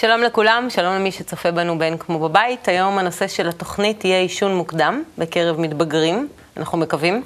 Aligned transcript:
שלום 0.00 0.22
לכולם, 0.22 0.66
שלום 0.70 0.94
למי 0.94 1.12
שצופה 1.12 1.50
בנו 1.50 1.78
בין 1.78 1.98
כמו 1.98 2.28
בבית. 2.28 2.68
היום 2.68 2.98
הנושא 2.98 3.28
של 3.28 3.48
התוכנית 3.48 4.04
יהיה 4.04 4.20
עישון 4.20 4.54
מוקדם 4.54 5.02
בקרב 5.18 5.60
מתבגרים, 5.60 6.28
אנחנו 6.56 6.78
מקווים. 6.78 7.22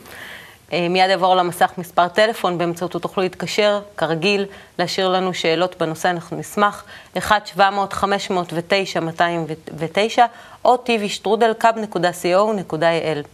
אה, 0.73 0.89
מיד 0.89 1.11
יעבור 1.11 1.37
למסך 1.37 1.73
מספר 1.79 2.09
טלפון, 2.09 2.59
באמצעותו 2.59 2.99
תוכלו 2.99 3.23
להתקשר, 3.23 3.81
כרגיל, 3.97 4.47
להשאיר 4.79 5.09
לנו 5.09 5.35
שאלות 5.35 5.77
בנושא, 5.81 6.11
אנחנו 6.11 6.37
נשמח. 6.37 6.85
1-700-509-209 7.17 7.21
או 10.65 10.85
tvstrudel.co.il. 10.87 13.27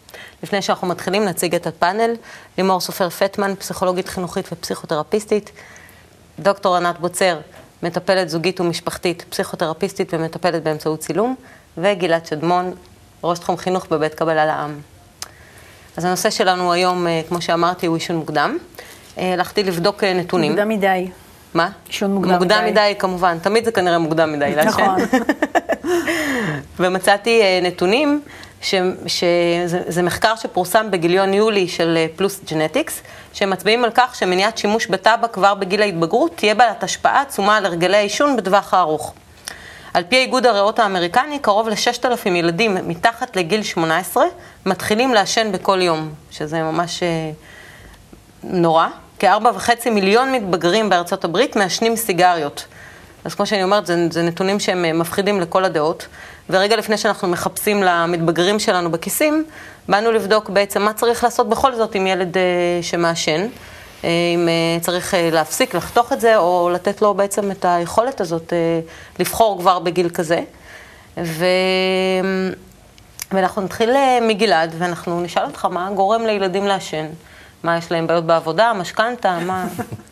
לפני 0.43 0.63
שאנחנו 0.63 0.89
מתחילים, 0.89 1.25
נציג 1.25 1.55
את 1.55 1.67
הפאנל. 1.67 2.15
לימור 2.59 2.81
סופר 2.81 3.11
פטמן, 3.11 3.55
פסיכולוגית 3.55 4.09
חינוכית 4.09 4.49
ופסיכותרפיסטית. 4.53 5.51
דוקטור 6.39 6.77
ענת 6.77 6.99
בוצר, 6.99 7.39
מטפלת 7.83 8.29
זוגית 8.29 8.61
ומשפחתית, 8.61 9.25
פסיכותרפיסטית 9.31 10.15
ומטפלת 10.15 10.63
באמצעות 10.63 11.01
צילום. 11.01 11.35
וגלעד 11.79 12.27
שדמון, 12.27 12.73
ראש 13.25 13.39
תחום 13.39 13.57
חינוך 13.57 13.87
בבית 13.91 14.15
קבלה 14.15 14.47
לעם. 14.47 14.81
אז 15.97 16.05
הנושא 16.05 16.31
שלנו 16.31 16.73
היום, 16.73 17.07
אה, 17.07 17.21
כמו 17.29 17.43
שאמרתי, 17.43 17.87
הוא 17.87 17.97
עישון 17.97 18.17
מוקדם. 18.17 18.59
אה, 19.19 19.33
הלכתי 19.33 19.63
לבדוק 19.63 20.05
אה, 20.05 20.15
נתונים. 20.15 20.53
מוקדם 20.53 20.69
מדי. 20.69 21.11
מה? 21.55 21.71
עישון 21.87 22.15
מוקדם 22.15 22.35
מדי. 22.35 22.39
מוקדם 22.45 22.67
מדי, 22.67 22.95
כמובן. 22.99 23.39
תמיד 23.39 23.65
זה 23.65 23.73
כנראה 23.73 23.99
מוקדם 23.99 24.33
מדי 24.33 24.55
לעשן. 24.57 24.69
נכון. 24.69 24.97
ומצאתי 26.81 27.43
נתונים, 27.63 28.21
שזה 28.63 30.03
מחקר 30.03 30.37
שפורסם 30.37 30.91
בגיליון 30.91 31.35
יולי 31.35 31.69
של 31.69 31.99
פלוס 32.17 32.41
ג'נטיקס, 32.51 33.03
שמצביעים 33.33 33.85
על 33.85 33.91
כך 33.95 34.15
שמניעת 34.15 34.59
שימוש 34.59 34.87
בטבק 34.87 35.33
כבר 35.33 35.55
בגיל 35.55 35.83
ההתבגרות 35.83 36.37
תהיה 36.37 36.55
בעלת 36.55 36.83
השפעה 36.83 37.21
עצומה 37.21 37.57
על 37.57 37.67
הרגלי 37.67 37.97
העישון 37.97 38.37
בטווח 38.37 38.75
הארוך. 38.75 39.15
על 39.95 40.05
פי 40.09 40.17
איגוד 40.17 40.47
הריאות 40.47 40.79
האמריקני, 40.79 41.39
קרוב 41.39 41.69
ל-6,000 41.69 42.29
ילדים 42.29 42.77
מתחת 42.89 43.37
לגיל 43.37 43.63
18 43.63 44.25
מתחילים 44.67 45.15
לעשן 45.15 45.53
בכל 45.53 45.83
יום, 45.83 46.13
שזה 46.31 46.63
ממש 46.63 47.03
אה, 47.03 47.31
נורא. 48.43 48.87
כארבע 49.19 49.51
וחצי 49.55 49.91
מיליון 49.91 50.33
מתבגרים 50.33 50.89
בארצות 50.89 51.25
הברית 51.25 51.57
מעשנים 51.57 51.97
סיגריות. 51.97 52.65
אז 53.25 53.35
כמו 53.35 53.47
שאני 53.47 53.63
אומרת, 53.63 53.87
זה, 53.87 54.07
זה 54.11 54.23
נתונים 54.23 54.61
שהם 54.61 54.85
אה, 54.85 54.93
מפחידים 54.93 55.41
לכל 55.41 55.65
הדעות. 55.65 56.07
ורגע 56.51 56.77
לפני 56.77 56.97
שאנחנו 56.97 57.29
מחפשים 57.29 57.83
למתבגרים 57.83 58.59
שלנו 58.59 58.91
בכיסים, 58.91 59.45
באנו 59.89 60.13
לבדוק 60.13 60.51
בעצם 60.51 60.83
מה 60.83 60.93
צריך 60.93 61.25
לעשות 61.25 61.49
בכל 61.49 61.75
זאת 61.75 61.95
עם 61.95 62.07
ילד 62.07 62.37
אה, 62.37 62.43
שמעשן. 62.83 63.47
אה, 64.05 64.09
אם 64.35 64.49
אה, 64.49 64.81
צריך 64.81 65.15
להפסיק, 65.33 65.75
לחתוך 65.75 66.13
את 66.13 66.21
זה, 66.21 66.37
או 66.37 66.71
לתת 66.73 67.03
לו 67.03 67.15
בעצם 67.15 67.51
את 67.51 67.65
היכולת 67.65 68.21
הזאת 68.21 68.53
לבחור 69.19 69.59
כבר 69.59 69.79
בגיל 69.79 70.09
כזה. 70.09 70.41
ו... 71.17 71.45
ואנחנו 73.33 73.63
נתחיל 73.63 73.91
מגלעד, 74.23 74.75
ואנחנו 74.79 75.21
נשאל 75.21 75.45
אותך 75.45 75.65
מה 75.65 75.91
גורם 75.95 76.27
לילדים 76.27 76.67
לעשן. 76.67 77.07
מה, 77.63 77.79
יש 77.79 77.93
להם 77.93 78.07
בעיות 78.07 78.25
בעבודה, 78.25 78.73
משכנתה, 78.73 79.39
מה? 79.39 79.67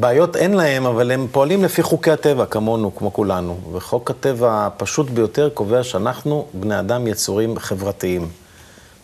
בעיות 0.00 0.36
אין 0.36 0.54
להם, 0.54 0.86
אבל 0.86 1.10
הם 1.10 1.26
פועלים 1.32 1.64
לפי 1.64 1.82
חוקי 1.82 2.10
הטבע, 2.10 2.46
כמונו, 2.46 2.94
כמו 2.94 3.12
כולנו. 3.12 3.58
וחוק 3.72 4.10
הטבע 4.10 4.66
הפשוט 4.66 5.10
ביותר 5.10 5.48
קובע 5.54 5.82
שאנחנו, 5.82 6.46
בני 6.54 6.78
אדם, 6.78 7.06
יצורים 7.06 7.58
חברתיים. 7.58 8.28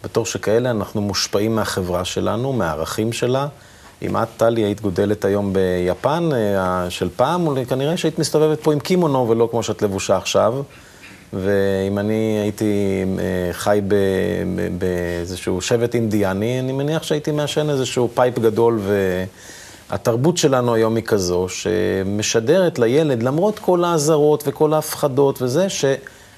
בתור 0.04 0.26
שכאלה 0.26 0.70
אנחנו 0.70 1.00
מושפעים 1.00 1.54
מהחברה 1.54 2.04
שלנו, 2.04 2.52
מהערכים 2.52 3.12
שלה. 3.12 3.46
אם 4.02 4.16
את, 4.16 4.28
טלי, 4.36 4.60
היית 4.60 4.80
גודלת 4.80 5.24
היום 5.24 5.52
ביפן 5.52 6.28
אה, 6.32 6.90
של 6.90 7.08
פעם, 7.16 7.64
כנראה 7.64 7.96
שהיית 7.96 8.18
מסתובבת 8.18 8.60
פה 8.60 8.72
עם 8.72 8.80
קימונו 8.80 9.28
ולא 9.28 9.48
כמו 9.50 9.62
שאת 9.62 9.82
לבושה 9.82 10.16
עכשיו. 10.16 10.54
ואם 11.32 11.98
אני 11.98 12.38
הייתי 12.42 13.04
אה, 13.18 13.52
חי 13.52 13.80
באיזשהו 14.78 15.60
שבט 15.60 15.94
אינדיאני, 15.94 16.60
אני 16.60 16.72
מניח 16.72 17.02
שהייתי 17.02 17.30
מעשן 17.30 17.70
איזשהו 17.70 18.08
pipe 18.14 18.38
גדול, 18.38 18.80
והתרבות 19.90 20.36
שלנו 20.36 20.74
היום 20.74 20.96
היא 20.96 21.04
כזו, 21.04 21.46
שמשדרת 21.48 22.78
לילד, 22.78 23.22
למרות 23.22 23.58
כל 23.58 23.84
האזהרות 23.84 24.44
וכל 24.46 24.74
ההפחדות 24.74 25.42
וזה, 25.42 25.68
ש... 25.68 25.84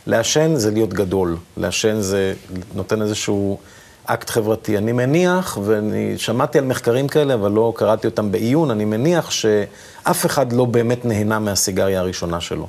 לעשן 0.08 0.54
זה 0.56 0.70
להיות 0.70 0.94
גדול, 0.94 1.36
לעשן 1.56 2.00
זה 2.00 2.34
נותן 2.74 3.02
איזשהו 3.02 3.58
אקט 4.04 4.30
חברתי. 4.30 4.78
אני 4.78 4.92
מניח, 4.92 5.58
ואני 5.64 6.18
שמעתי 6.18 6.58
על 6.58 6.64
מחקרים 6.64 7.08
כאלה, 7.08 7.34
אבל 7.34 7.50
לא 7.50 7.72
קראתי 7.76 8.06
אותם 8.06 8.32
בעיון, 8.32 8.70
אני 8.70 8.84
מניח 8.84 9.30
שאף 9.30 10.26
אחד 10.26 10.52
לא 10.52 10.64
באמת 10.64 11.04
נהנה 11.04 11.38
מהסיגריה 11.38 12.00
הראשונה 12.00 12.40
שלו. 12.40 12.66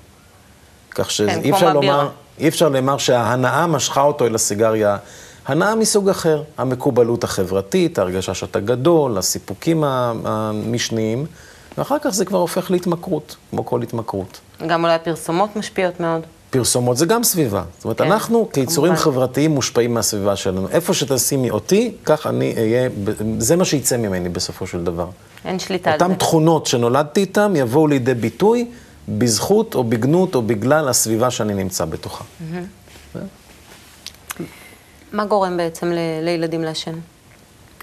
כך 0.92 1.12
שאי 1.12 1.44
כן, 1.44 1.54
אפשר 1.54 1.74
לומר, 1.74 2.10
אי 2.40 2.48
אפשר 2.48 2.70
לומר 2.70 2.98
שההנאה 2.98 3.68
משכה 3.68 4.02
אותו 4.02 4.26
אל 4.26 4.36
הסיגריה. 4.36 4.98
הנאה 5.50 5.76
מסוג 5.76 6.10
אחר, 6.10 6.44
המקובלות 6.58 7.24
החברתית, 7.24 7.98
ההרגשה 7.98 8.34
שאתה 8.34 8.60
גדול, 8.60 9.18
הסיפוקים 9.18 9.84
המשניים, 9.84 11.26
ואחר 11.78 11.98
כך 12.02 12.10
זה 12.10 12.26
כבר 12.26 12.38
הופך 12.38 12.72
להתמכרות, 12.72 13.36
כמו 13.50 13.66
כל 13.66 13.82
התמכרות. 13.82 14.40
גם 14.68 14.84
אולי 14.84 14.94
הפרסומות 14.94 15.56
משפיעות 15.56 16.00
מאוד. 16.00 16.22
פרסומות 16.50 16.98
זה 16.98 17.06
גם 17.06 17.24
סביבה. 17.24 17.64
זאת 17.78 17.86
אומרת, 17.86 17.98
כן, 17.98 18.12
אנחנו 18.12 18.50
כיצורים 18.54 18.96
כמובן. 18.96 19.12
חברתיים 19.12 19.52
מושפעים 19.52 19.94
מהסביבה 19.94 20.36
שלנו. 20.36 20.68
איפה 20.70 20.94
שתשימי 20.94 21.50
אותי, 21.50 21.92
כך 22.06 22.28
אני 22.28 22.54
אהיה, 22.58 22.90
זה 23.40 23.56
מה 23.56 23.66
שיצא 23.66 23.98
ממני 23.98 24.30
בסופו 24.30 24.68
של 24.68 24.84
דבר. 24.84 25.08
אין 25.46 25.60
שליטה 25.60 25.92
על 25.92 26.00
זה. 26.00 26.06
אותן 26.06 26.16
תכונות 26.16 26.66
שנולדתי 26.66 27.20
איתן 27.20 27.54
יבואו 27.56 27.88
לידי 27.88 28.14
ביטוי 28.14 28.66
בזכות 29.10 29.76
או 29.76 29.84
בגנות 29.84 30.36
או 30.36 30.42
בגלל 30.42 30.90
הסביבה 30.90 31.32
שאני 31.32 31.54
נמצא 31.54 31.86
בתוכה. 31.86 32.24
Mm-hmm. 32.24 32.54
מה 35.14 35.26
גורם 35.26 35.58
בעצם 35.58 35.92
לילדים 36.22 36.64
לעשן? 36.64 36.94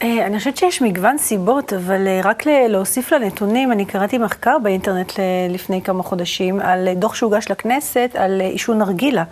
אה, 0.02 0.26
אני 0.26 0.38
חושבת 0.38 0.56
שיש 0.56 0.82
מגוון 0.82 1.18
סיבות, 1.18 1.72
אבל 1.72 2.08
אה, 2.08 2.20
רק 2.24 2.46
להוסיף 2.46 3.12
לנתונים, 3.12 3.72
אני 3.72 3.84
קראתי 3.84 4.18
מחקר 4.18 4.56
באינטרנט 4.62 5.12
לפני 5.50 5.82
כמה 5.82 6.02
חודשים 6.02 6.60
על 6.60 6.88
דוח 6.94 7.14
שהוגש 7.14 7.50
לכנסת 7.50 8.10
על 8.14 8.40
אה, 8.40 8.46
עישון 8.46 8.78
נרגילה. 8.78 9.24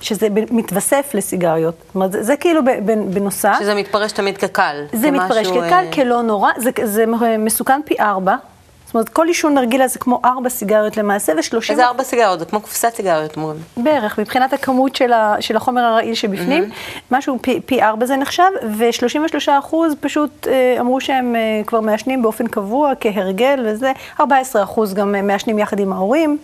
שזה 0.00 0.28
מתווסף 0.30 1.10
לסיגריות. 1.14 1.74
זאת 1.86 1.94
אומרת, 1.94 2.12
זה, 2.12 2.22
זה 2.22 2.36
כאילו 2.36 2.60
בנוסף. 3.10 3.56
שזה 3.58 3.74
מתפרש 3.74 4.12
תמיד 4.12 4.38
כקל. 4.38 4.84
זה 4.92 5.10
מתפרש 5.10 5.46
כקל, 5.46 5.84
כלא 5.92 6.22
נורא, 6.22 6.50
זה, 6.56 6.70
זה 6.84 7.04
מסוכן 7.38 7.80
פי 7.84 7.94
ארבע. 8.00 8.36
זאת 8.86 8.94
אומרת, 8.94 9.08
כל 9.08 9.26
עישון 9.26 9.54
נרגילה 9.54 9.88
זה 9.88 9.98
כמו 9.98 10.20
ארבע 10.24 10.48
סיגריות 10.48 10.96
למעשה, 10.96 11.32
ושלושים... 11.38 11.72
איזה 11.72 11.86
ארבע 11.86 12.04
סיגריות? 12.04 12.38
זה 12.38 12.44
כמו 12.44 12.60
קופסת 12.60 12.94
סיגריות 12.94 13.36
אומרים. 13.36 13.56
בערך, 13.76 14.18
מבחינת 14.18 14.52
הכמות 14.52 14.96
של, 14.96 15.12
ה, 15.12 15.36
של 15.40 15.56
החומר 15.56 15.80
הרעיל 15.80 16.14
שבפנים, 16.14 16.64
mm-hmm. 16.64 17.00
משהו 17.10 17.38
פי, 17.42 17.60
פי 17.66 17.82
ארבע 17.82 18.06
זה 18.06 18.16
נחשב, 18.16 18.42
ו-33 18.76 19.58
אחוז 19.58 19.92
פשוט 20.00 20.48
אה, 20.48 20.76
אמרו 20.80 21.00
שהם 21.00 21.36
אה, 21.36 21.62
כבר 21.66 21.80
מעשנים 21.80 22.22
באופן 22.22 22.46
קבוע, 22.46 22.92
כהרגל 23.00 23.66
וזה, 23.66 23.92
14 24.20 24.62
אחוז 24.62 24.94
גם 24.94 25.14
אה, 25.14 25.22
מעשנים 25.22 25.58
יחד 25.58 25.78
עם 25.78 25.92
ההורים, 25.92 26.38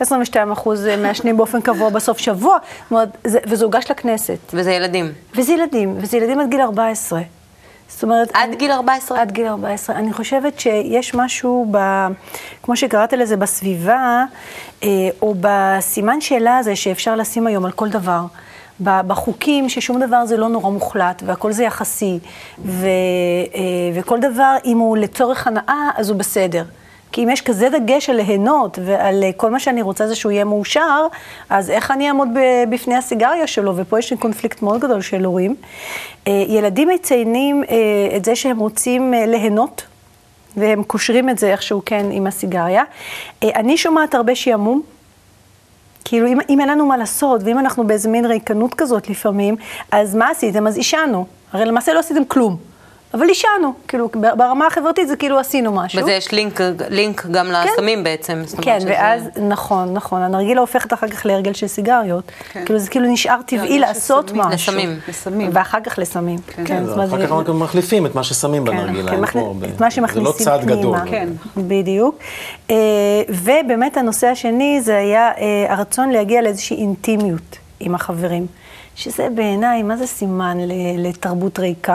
22 0.00 0.52
אחוז 0.52 0.86
אה, 0.86 0.96
מעשנים 0.96 1.36
באופן 1.36 1.60
קבוע 1.60 1.88
בסוף 1.88 2.18
שבוע, 2.18 2.58
זאת 2.82 2.90
אומרת, 2.90 3.08
זה, 3.24 3.38
וזה 3.46 3.64
הוגש 3.64 3.90
לכנסת. 3.90 4.38
וזה 4.54 4.72
ילדים. 4.72 5.12
וזה 5.36 5.52
ילדים, 5.52 5.96
וזה 5.98 6.16
ילדים 6.16 6.40
עד 6.40 6.50
גיל 6.50 6.60
14. 6.60 7.20
זאת 7.94 8.02
אומרת... 8.02 8.30
עד 8.34 8.48
אני, 8.48 8.56
גיל 8.56 8.72
14? 8.72 9.20
עד 9.20 9.32
גיל 9.32 9.46
14. 9.46 9.96
אני 9.96 10.12
חושבת 10.12 10.60
שיש 10.60 11.14
משהו, 11.14 11.66
ב, 11.70 11.78
כמו 12.62 12.76
שקראת 12.76 13.12
לזה, 13.12 13.36
בסביבה, 13.36 14.24
אה, 14.82 14.88
או 15.22 15.34
בסימן 15.40 16.20
שאלה 16.20 16.58
הזה 16.58 16.76
שאפשר 16.76 17.16
לשים 17.16 17.46
היום 17.46 17.64
על 17.64 17.72
כל 17.72 17.88
דבר. 17.88 18.24
בחוקים 18.80 19.68
ששום 19.68 20.00
דבר 20.00 20.26
זה 20.26 20.36
לא 20.36 20.48
נורא 20.48 20.70
מוחלט, 20.70 21.22
והכל 21.26 21.52
זה 21.52 21.64
יחסי, 21.64 22.18
ו, 22.64 22.86
אה, 23.54 23.60
וכל 23.94 24.20
דבר, 24.20 24.56
אם 24.64 24.78
הוא 24.78 24.96
לצורך 24.96 25.46
הנאה, 25.46 25.90
אז 25.96 26.10
הוא 26.10 26.18
בסדר. 26.18 26.64
כי 27.12 27.24
אם 27.24 27.30
יש 27.30 27.40
כזה 27.40 27.68
דגש 27.68 28.10
על 28.10 28.16
ליהנות 28.16 28.78
ועל 28.84 29.24
אה, 29.24 29.30
כל 29.36 29.50
מה 29.50 29.60
שאני 29.60 29.82
רוצה 29.82 30.06
זה 30.06 30.14
שהוא 30.14 30.32
יהיה 30.32 30.44
מאושר, 30.44 31.06
אז 31.50 31.70
איך 31.70 31.90
אני 31.90 32.08
אעמוד 32.08 32.28
בפני 32.70 32.96
הסיגריה 32.96 33.46
שלו? 33.46 33.72
ופה 33.76 33.98
יש 33.98 34.10
לי 34.10 34.16
קונפליקט 34.16 34.62
מאוד 34.62 34.80
גדול 34.80 35.00
של 35.00 35.24
הורים. 35.24 35.54
אה, 36.28 36.44
ילדים 36.48 36.88
מציינים 36.88 37.64
אה, 37.64 38.16
את 38.16 38.24
זה 38.24 38.36
שהם 38.36 38.58
רוצים 38.58 39.14
ליהנות, 39.26 39.84
והם 40.56 40.82
קושרים 40.82 41.28
את 41.28 41.38
זה 41.38 41.52
איכשהו 41.52 41.82
כן 41.86 42.06
עם 42.10 42.26
הסיגריה. 42.26 42.82
אני 43.42 43.76
שומעת 43.76 44.14
הרבה 44.14 44.34
שעמום. 44.34 44.82
כאילו, 46.04 46.26
אם, 46.26 46.38
אם 46.48 46.60
אין 46.60 46.68
לנו 46.68 46.86
מה 46.86 46.96
לעשות, 46.96 47.40
ואם 47.44 47.58
אנחנו 47.58 47.86
באיזה 47.86 48.08
מין 48.08 48.26
ריקנות 48.26 48.74
כזאת 48.74 49.10
לפעמים, 49.10 49.56
אז 49.90 50.14
מה 50.14 50.30
עשיתם? 50.30 50.66
אז 50.66 50.76
עישנו. 50.76 51.26
הרי 51.52 51.64
למעשה 51.64 51.92
לא 51.92 51.98
עשיתם 51.98 52.24
כלום. 52.24 52.71
אבל 53.14 53.28
עישנו, 53.28 53.72
כאילו, 53.88 54.08
ברמה 54.36 54.66
החברתית 54.66 55.08
זה 55.08 55.16
כאילו 55.16 55.38
עשינו 55.38 55.72
משהו. 55.72 56.00
וזה 56.02 56.12
יש 56.12 56.32
לינק, 56.32 56.60
לינק 56.88 57.26
גם 57.30 57.46
כן. 57.46 57.52
לסמים 57.72 58.04
בעצם. 58.04 58.42
כן, 58.62 58.80
שזה- 58.80 58.88
ואז, 58.90 59.22
נכון, 59.48 59.94
נכון, 59.94 60.22
הנרגילה 60.22 60.60
הופכת 60.60 60.92
אחר 60.92 61.08
כך 61.08 61.26
להרגל 61.26 61.52
של 61.52 61.66
סיגריות. 61.66 62.24
כן. 62.52 62.64
כאילו, 62.64 62.78
זה 62.78 62.90
כאילו 62.90 63.06
נשאר 63.06 63.38
טבעי 63.46 63.60
הרגל 63.60 63.74
של 63.74 63.80
לעשות 63.80 64.28
סמים. 64.30 64.42
משהו. 64.42 64.72
לסמים. 64.72 64.98
לסמים. 65.08 65.50
ואחר 65.52 65.78
כך 65.84 65.98
לסמים. 65.98 66.38
כן, 66.64 66.84
זאת 66.86 66.94
אומרת, 66.96 67.08
אחר 67.08 67.26
כך 67.26 67.32
רק 67.32 67.48
מחליפים 67.48 68.06
את 68.06 68.14
מה 68.14 68.22
ששמים 68.24 68.66
כן, 68.66 68.70
בנרגילה. 68.76 69.10
כן, 69.10 69.26
פה 69.26 69.38
הרבה- 69.40 69.66
את 69.68 69.80
מה 69.80 69.90
שמכניסים 69.90 70.22
זה 70.24 70.28
לא 70.28 70.44
צעד 70.44 70.60
פנימה. 70.62 70.78
גדול. 70.80 70.98
כן. 71.10 71.28
בדיוק. 71.56 72.18
אה, 72.70 72.76
ובאמת 73.28 73.96
הנושא 73.96 74.26
השני 74.26 74.80
זה 74.80 74.96
היה 74.96 75.30
אה, 75.38 75.72
הרצון 75.72 76.10
להגיע 76.10 76.42
לאיזושהי 76.42 76.76
אינטימיות 76.76 77.58
עם 77.80 77.94
החברים, 77.94 78.46
שזה 78.96 79.28
בעיניי, 79.34 79.82
מה 79.82 79.96
זה 79.96 80.06
סימן 80.06 80.58
ל- 80.60 80.72
לתרבות 81.08 81.58
ריקה? 81.58 81.94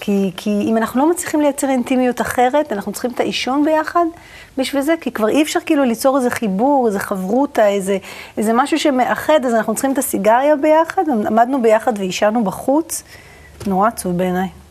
כי, 0.00 0.30
כי 0.36 0.50
אם 0.50 0.76
אנחנו 0.76 1.00
לא 1.00 1.10
מצליחים 1.10 1.40
לייצר 1.40 1.68
אינטימיות 1.68 2.20
אחרת, 2.20 2.72
אנחנו 2.72 2.92
צריכים 2.92 3.10
את 3.10 3.20
העישון 3.20 3.64
ביחד 3.64 4.04
בשביל 4.58 4.82
זה, 4.82 4.94
כי 5.00 5.12
כבר 5.12 5.28
אי 5.28 5.42
אפשר 5.42 5.60
כאילו 5.66 5.84
ליצור 5.84 6.16
איזה 6.16 6.30
חיבור, 6.30 6.86
איזה 6.86 6.98
חברותה, 6.98 7.68
איזה, 7.68 7.98
איזה 8.36 8.52
משהו 8.54 8.78
שמאחד, 8.78 9.44
אז 9.46 9.54
אנחנו 9.54 9.74
צריכים 9.74 9.92
את 9.92 9.98
הסיגריה 9.98 10.56
ביחד, 10.56 11.02
עמדנו 11.26 11.62
ביחד 11.62 11.92
ועישנו 11.98 12.44
בחוץ, 12.44 13.02
נורא 13.66 13.88
עצוב 13.88 14.16
בעיניי. 14.16 14.63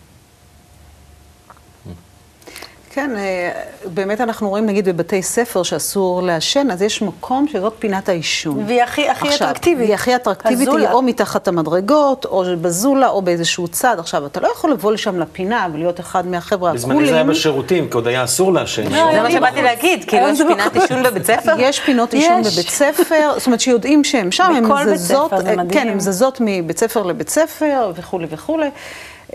כן, 2.96 3.12
אה, 3.18 3.52
באמת 3.86 4.22
אנחנו 4.22 4.50
רואים, 4.50 4.66
נגיד, 4.66 4.86
בבתי 4.90 5.24
ספר 5.24 5.64
שאסור 5.64 6.24
לעשן, 6.24 6.68
אז 6.72 6.82
יש 6.82 7.02
מקום 7.02 7.48
שזאת 7.48 7.74
פינת 7.80 8.10
העישון. 8.10 8.64
והיא 8.68 8.84
הכי- 8.84 9.10
הכי 9.10 9.28
עכשיו, 9.28 9.48
אטרקטיבית. 9.48 9.80
והיא 9.86 9.94
הכי 9.94 10.16
אטרקטיבית, 10.16 10.68
הזולה. 10.68 10.88
היא 10.88 10.94
או 10.94 11.02
מתחת 11.02 11.48
המדרגות, 11.48 12.26
או 12.26 12.44
בזולה, 12.62 13.08
או 13.10 13.22
באיזשהו 13.22 13.68
צד. 13.68 13.96
עכשיו, 14.00 14.26
אתה 14.26 14.40
לא 14.40 14.48
יכול 14.56 14.72
לבוא 14.72 14.92
לשם 14.92 15.20
לפינה 15.20 15.68
ולהיות 15.74 16.00
אחד 16.00 16.28
מהחבר'ה 16.28 16.74
בזמני 16.74 16.98
זה 17.06 17.12
היה 17.12 17.22
הקולים. 17.22 17.28
בשירותים, 17.40 17.88
כי 17.90 17.94
עוד 17.94 18.08
היה 18.08 18.24
אסור 18.24 18.54
לעשן. 18.54 18.90
זה 18.90 19.22
מה 19.22 19.32
שבאתי 19.32 19.62
להגיד, 19.62 20.04
כאילו 20.08 20.28
יש 20.30 20.42
פינת 20.48 20.76
עישון 20.76 21.04
בבית 21.08 21.26
ספר? 21.26 21.56
יש 21.58 21.80
פינות 21.80 22.14
עישון 22.14 22.40
יש. 22.42 22.54
בבית 22.54 22.70
ספר, 22.70 23.32
זאת 23.38 23.46
אומרת 23.46 23.60
שיודעים 23.62 24.04
שהן 24.04 24.32
שם, 24.32 24.54
בית 24.86 24.98
זזות, 24.98 25.28
ספר, 25.28 25.42
זה 25.42 25.50
אה, 25.50 25.56
מדהים. 25.56 25.70
כן, 25.82 25.88
הן 25.90 26.00
זזות 26.00 26.38
מבית 26.42 26.80
ספר 26.80 27.04
לבית 27.04 27.30
ספר 27.30 27.92
וכולי 27.96 28.28
וכולי. 28.30 28.70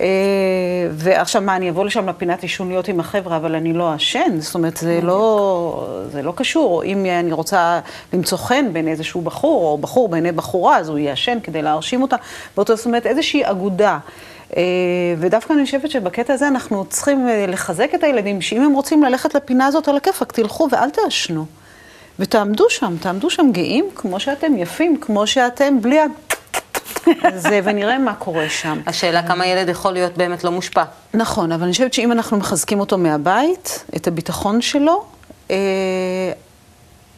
אה, 0.00 0.04
ועכשיו 0.90 1.42
מה, 1.42 1.56
אני 1.56 1.70
אבוא 1.70 1.84
לשם 1.84 2.08
לפינת 2.08 2.42
עישון 2.42 2.68
להיות 2.68 2.88
עם 2.88 3.00
החבר'ה, 3.00 3.36
אבל 3.36 3.54
אני 3.54 3.72
לא 3.72 3.92
אעשן, 3.92 4.40
זאת 4.40 4.54
אומרת, 4.54 4.76
זה 4.76 5.00
לא, 5.02 5.86
זה 6.12 6.22
לא 6.22 6.32
קשור. 6.36 6.74
או 6.74 6.82
אם 6.82 7.06
אני 7.06 7.32
רוצה 7.32 7.80
למצוא 8.12 8.38
חן 8.38 8.72
בין 8.72 8.88
איזשהו 8.88 9.20
בחור, 9.20 9.64
או 9.64 9.78
בחור 9.78 10.08
בעיני 10.08 10.32
בחורה, 10.32 10.76
אז 10.76 10.88
הוא 10.88 10.98
יעשן 10.98 11.38
כדי 11.42 11.62
להרשים 11.62 12.02
אותה. 12.02 12.16
באותו, 12.56 12.76
זאת 12.76 12.86
אומרת, 12.86 13.06
איזושהי 13.06 13.42
אגודה. 13.44 13.98
אה, 14.56 14.62
ודווקא 15.18 15.52
אני 15.52 15.64
חושבת 15.64 15.90
שבקטע 15.90 16.32
הזה 16.32 16.48
אנחנו 16.48 16.84
צריכים 16.84 17.28
אה, 17.28 17.46
לחזק 17.48 17.90
את 17.94 18.04
הילדים, 18.04 18.40
שאם 18.40 18.62
הם 18.62 18.72
רוצים 18.72 19.02
ללכת 19.02 19.34
לפינה 19.34 19.66
הזאת 19.66 19.88
על 19.88 19.96
הכיפאק, 19.96 20.32
תלכו 20.32 20.68
ואל 20.72 20.90
תעשנו. 20.90 21.46
ותעמדו 22.18 22.70
שם, 22.70 22.96
תעמדו 23.00 23.30
שם 23.30 23.50
גאים 23.52 23.88
כמו 23.94 24.20
שאתם, 24.20 24.56
יפים 24.56 24.96
כמו 25.00 25.26
שאתם, 25.26 25.80
בלי 25.80 26.00
ה... 26.00 26.04
זה, 27.36 27.60
ונראה 27.64 27.98
מה 27.98 28.14
קורה 28.14 28.48
שם. 28.48 28.80
השאלה 28.86 29.22
כמה 29.28 29.46
ילד 29.46 29.68
יכול 29.68 29.92
להיות 29.92 30.16
באמת 30.16 30.44
לא 30.44 30.50
מושפע. 30.50 30.82
נכון, 31.14 31.52
אבל 31.52 31.62
אני 31.62 31.72
חושבת 31.72 31.94
שאם 31.94 32.12
אנחנו 32.12 32.36
מחזקים 32.36 32.80
אותו 32.80 32.98
מהבית, 32.98 33.84
את 33.96 34.06
הביטחון 34.06 34.60
שלו, 34.60 35.04
אה, 35.50 35.56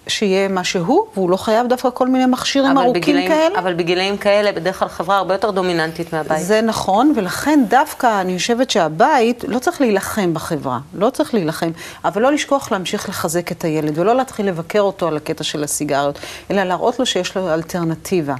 שיהיה 0.08 0.48
מה 0.48 0.64
שהוא, 0.64 1.06
והוא 1.14 1.30
לא 1.30 1.36
חייב 1.36 1.66
דווקא 1.66 1.88
כל 1.94 2.08
מיני 2.08 2.26
מכשירים 2.26 2.78
ארוכים 2.78 3.02
בגילאים- 3.02 3.28
כאלה. 3.28 3.58
אבל 3.58 3.74
בגילאים 3.74 4.16
כאלה 4.16 4.52
בדרך 4.52 4.78
כלל 4.78 4.88
חברה 4.88 5.16
הרבה 5.16 5.34
יותר 5.34 5.50
דומיננטית 5.50 6.12
מהבית. 6.12 6.38
זה 6.46 6.60
נכון, 6.60 7.12
ולכן 7.16 7.60
דווקא 7.68 8.20
אני 8.20 8.38
חושבת 8.38 8.70
שהבית 8.70 9.44
לא 9.48 9.58
צריך 9.58 9.80
להילחם 9.80 10.34
בחברה, 10.34 10.78
לא 10.94 11.10
צריך 11.10 11.34
להילחם, 11.34 11.70
אבל 12.04 12.22
לא 12.22 12.32
לשכוח 12.32 12.72
להמשיך 12.72 13.08
לחזק 13.08 13.52
את 13.52 13.64
הילד, 13.64 13.98
ולא 13.98 14.16
להתחיל 14.16 14.46
לבקר 14.48 14.80
אותו 14.80 15.08
על 15.08 15.16
הקטע 15.16 15.44
של 15.44 15.64
הסיגריות, 15.64 16.18
אלא 16.50 16.62
להראות 16.62 16.98
לו 16.98 17.06
שיש 17.06 17.36
לו 17.36 17.54
אלטרנטיבה. 17.54 18.34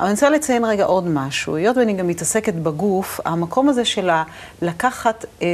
אבל 0.00 0.06
אני 0.06 0.14
רוצה 0.14 0.30
לציין 0.30 0.64
רגע 0.64 0.84
עוד 0.84 1.08
משהו, 1.08 1.56
היות 1.56 1.76
ואני 1.76 1.92
גם 1.92 2.06
מתעסקת 2.06 2.54
בגוף, 2.54 3.20
המקום 3.24 3.68
הזה 3.68 3.84
של 3.84 4.10
לקחת 4.62 5.24
אה, 5.42 5.46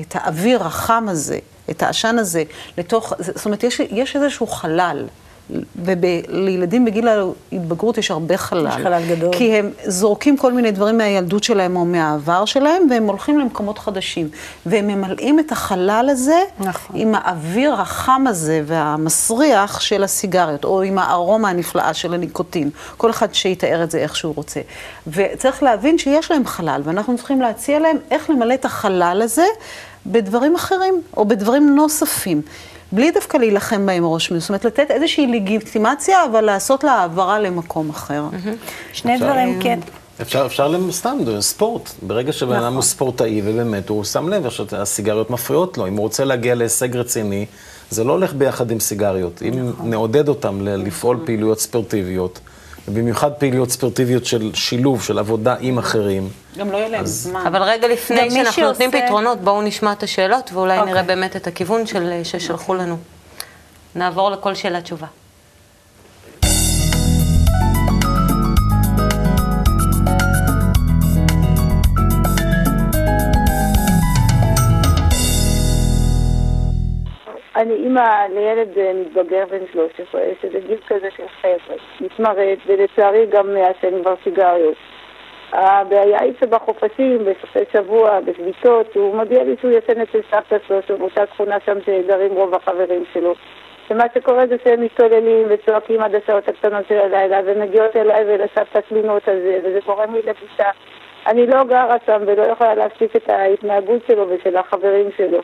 את 0.00 0.16
האוויר 0.16 0.64
החם 0.64 1.06
הזה, 1.08 1.38
את 1.70 1.82
העשן 1.82 2.18
הזה, 2.18 2.42
לתוך, 2.78 3.12
זאת 3.18 3.46
אומרת, 3.46 3.64
יש, 3.64 3.80
יש 3.80 4.16
איזשהו 4.16 4.46
חלל. 4.46 5.06
ולילדים 5.84 6.84
בגיל 6.84 7.08
ההתבגרות 7.08 7.98
יש 7.98 8.10
הרבה 8.10 8.36
חלל. 8.36 8.66
יש 8.66 8.74
חלל 8.74 9.02
גדול. 9.08 9.32
כי 9.36 9.56
הם 9.56 9.70
זורקים 9.86 10.36
כל 10.36 10.52
מיני 10.52 10.70
דברים 10.70 10.98
מהילדות 10.98 11.44
שלהם 11.44 11.76
או 11.76 11.84
מהעבר 11.84 12.44
שלהם, 12.44 12.82
והם 12.90 13.06
הולכים 13.06 13.38
למקומות 13.38 13.78
חדשים. 13.78 14.28
והם 14.66 14.86
ממלאים 14.86 15.40
את 15.40 15.52
החלל 15.52 16.08
הזה 16.10 16.38
נכון. 16.58 16.96
עם 17.00 17.14
האוויר 17.14 17.74
החם 17.74 18.24
הזה 18.26 18.62
והמסריח 18.66 19.80
של 19.80 20.04
הסיגריות, 20.04 20.64
או 20.64 20.82
עם 20.82 20.98
הארומה 20.98 21.48
הנפלאה 21.48 21.94
של 21.94 22.14
הניקוטין. 22.14 22.70
כל 22.96 23.10
אחד 23.10 23.34
שיתאר 23.34 23.82
את 23.84 23.90
זה 23.90 23.98
איך 23.98 24.16
שהוא 24.16 24.34
רוצה. 24.36 24.60
וצריך 25.06 25.62
להבין 25.62 25.98
שיש 25.98 26.30
להם 26.30 26.46
חלל, 26.46 26.80
ואנחנו 26.84 27.16
צריכים 27.16 27.40
להציע 27.40 27.78
להם 27.78 27.96
איך 28.10 28.30
למלא 28.30 28.54
את 28.54 28.64
החלל 28.64 29.20
הזה 29.24 29.46
בדברים 30.06 30.54
אחרים, 30.54 31.02
או 31.16 31.24
בדברים 31.24 31.76
נוספים. 31.76 32.42
בלי 32.94 33.10
דווקא 33.10 33.36
להילחם 33.36 33.86
בהם 33.86 34.04
ראש 34.06 34.30
מזה, 34.30 34.40
זאת 34.40 34.48
אומרת, 34.48 34.64
לתת 34.64 34.90
איזושהי 34.90 35.26
לגיטימציה, 35.26 36.24
אבל 36.24 36.40
לעשות 36.40 36.84
לה 36.84 36.92
העברה 36.92 37.40
למקום 37.40 37.90
אחר. 37.90 38.24
שני 38.92 39.14
אפשר- 39.14 39.26
דברים, 39.26 39.60
כן. 39.62 39.78
אפשר, 40.22 40.46
אפשר 40.46 40.68
למ- 40.68 40.90
סתם, 40.92 41.18
ספורט. 41.40 41.90
ברגע 42.02 42.32
שבן 42.32 42.52
אדם 42.52 42.60
נכון. 42.62 42.74
הוא 42.74 42.82
ספורטאי, 42.82 43.40
ובאמת 43.44 43.88
הוא 43.88 44.04
שם 44.04 44.28
לב 44.28 44.48
שהסיגריות 44.50 45.30
מפריעות 45.30 45.78
לו. 45.78 45.86
אם 45.86 45.92
הוא 45.96 46.02
רוצה 46.02 46.24
להגיע 46.24 46.54
להישג 46.54 46.96
רציני, 46.96 47.46
זה 47.90 48.04
לא 48.04 48.12
הולך 48.12 48.32
ביחד 48.34 48.70
עם 48.70 48.80
סיגריות. 48.80 49.42
אם 49.42 49.68
נכון. 49.68 49.90
נעודד 49.90 50.28
אותם 50.28 50.60
ל- 50.60 50.76
לפעול 50.76 51.18
פעילויות 51.26 51.60
ספורטיביות, 51.60 52.38
ובמיוחד 52.88 53.32
פעילויות 53.32 53.70
ספורטיביות 53.70 54.24
של 54.26 54.50
שילוב, 54.54 55.02
של 55.02 55.18
עבודה 55.18 55.56
עם 55.60 55.78
אחרים, 55.78 56.28
גם 56.58 56.72
לא 56.72 56.76
יהיה 56.76 56.88
להם 56.88 57.06
זמן. 57.06 57.46
אבל 57.46 57.62
רגע 57.62 57.88
לפני 57.88 58.30
שאנחנו 58.30 58.62
נותנים 58.62 58.90
פתרונות, 58.90 59.40
בואו 59.40 59.62
נשמע 59.62 59.92
את 59.92 60.02
השאלות, 60.02 60.50
ואולי 60.52 60.78
אוקיי. 60.78 60.92
נראה 60.92 61.02
באמת 61.02 61.36
את 61.36 61.46
הכיוון 61.46 61.86
של, 61.86 62.20
ששלחו 62.24 62.74
לנו. 62.74 62.96
נעבור 63.94 64.30
לכל 64.30 64.54
שאלה 64.54 64.80
תשובה. 64.80 65.06
אני 77.56 77.74
אימא 77.74 78.26
לילד 78.34 78.78
אה, 78.78 78.92
מתבגר 78.94 79.44
בן 79.50 79.66
13, 79.72 80.22
שזה 80.42 80.58
גיל 80.66 80.78
כזה 80.88 81.08
של 81.16 81.22
חבר'ה, 81.40 81.76
מתמרד, 82.00 82.56
ולצערי 82.66 83.26
גם 83.26 83.54
מעשן 83.54 84.02
כבר 84.02 84.14
סיגריות. 84.24 84.74
הבעיה 85.52 86.22
היא 86.22 86.32
שבחופשים, 86.40 87.18
בסופי 87.18 87.58
שבוע, 87.72 88.20
בשביתות, 88.20 88.94
הוא 88.94 89.16
מודיע 89.16 89.44
לי 89.44 89.54
שהוא 89.60 89.70
ישן 89.70 90.00
אצל 90.00 90.20
סבתא 90.30 90.56
שלו, 90.66 90.82
שבאותה 90.86 91.26
שכונה 91.26 91.56
שם 91.66 91.78
שגרים 91.86 92.32
רוב 92.32 92.54
החברים 92.54 93.04
שלו. 93.12 93.34
ומה 93.90 94.04
שקורה 94.14 94.46
זה 94.46 94.56
שהם 94.64 94.84
משתוללים 94.84 95.46
וצועקים 95.50 96.00
עד 96.00 96.14
השעות 96.14 96.48
הקטנות 96.48 96.88
של 96.88 96.98
הלילה, 96.98 97.40
ומגיעות 97.44 97.96
אליי 97.96 98.24
ולסבתא 98.26 98.78
תלונות 98.88 99.28
על 99.28 99.40
זה, 99.40 99.58
וזה 99.64 99.78
גורם 99.86 100.14
לי 100.14 100.20
לבושה. 100.20 100.70
אני 101.26 101.46
לא 101.46 101.64
גרה 101.64 101.96
שם 102.06 102.22
ולא 102.26 102.42
יכולה 102.42 102.74
להפסיק 102.74 103.16
את 103.16 103.28
ההתנהגות 103.28 104.02
שלו 104.06 104.26
ושל 104.28 104.56
החברים 104.56 105.08
שלו. 105.16 105.40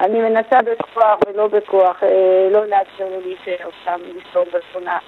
אני 0.00 0.20
מנסה 0.20 0.58
בכוח 0.62 1.18
ולא 1.26 1.46
בכוח, 1.46 2.02
אה, 2.02 2.48
לא 2.50 2.66
לאפשר 2.66 3.04
לו 3.10 3.20
להישאר 3.20 3.68
שם, 3.84 4.00
לשתור 4.16 4.44
בשכונה. 4.54 4.98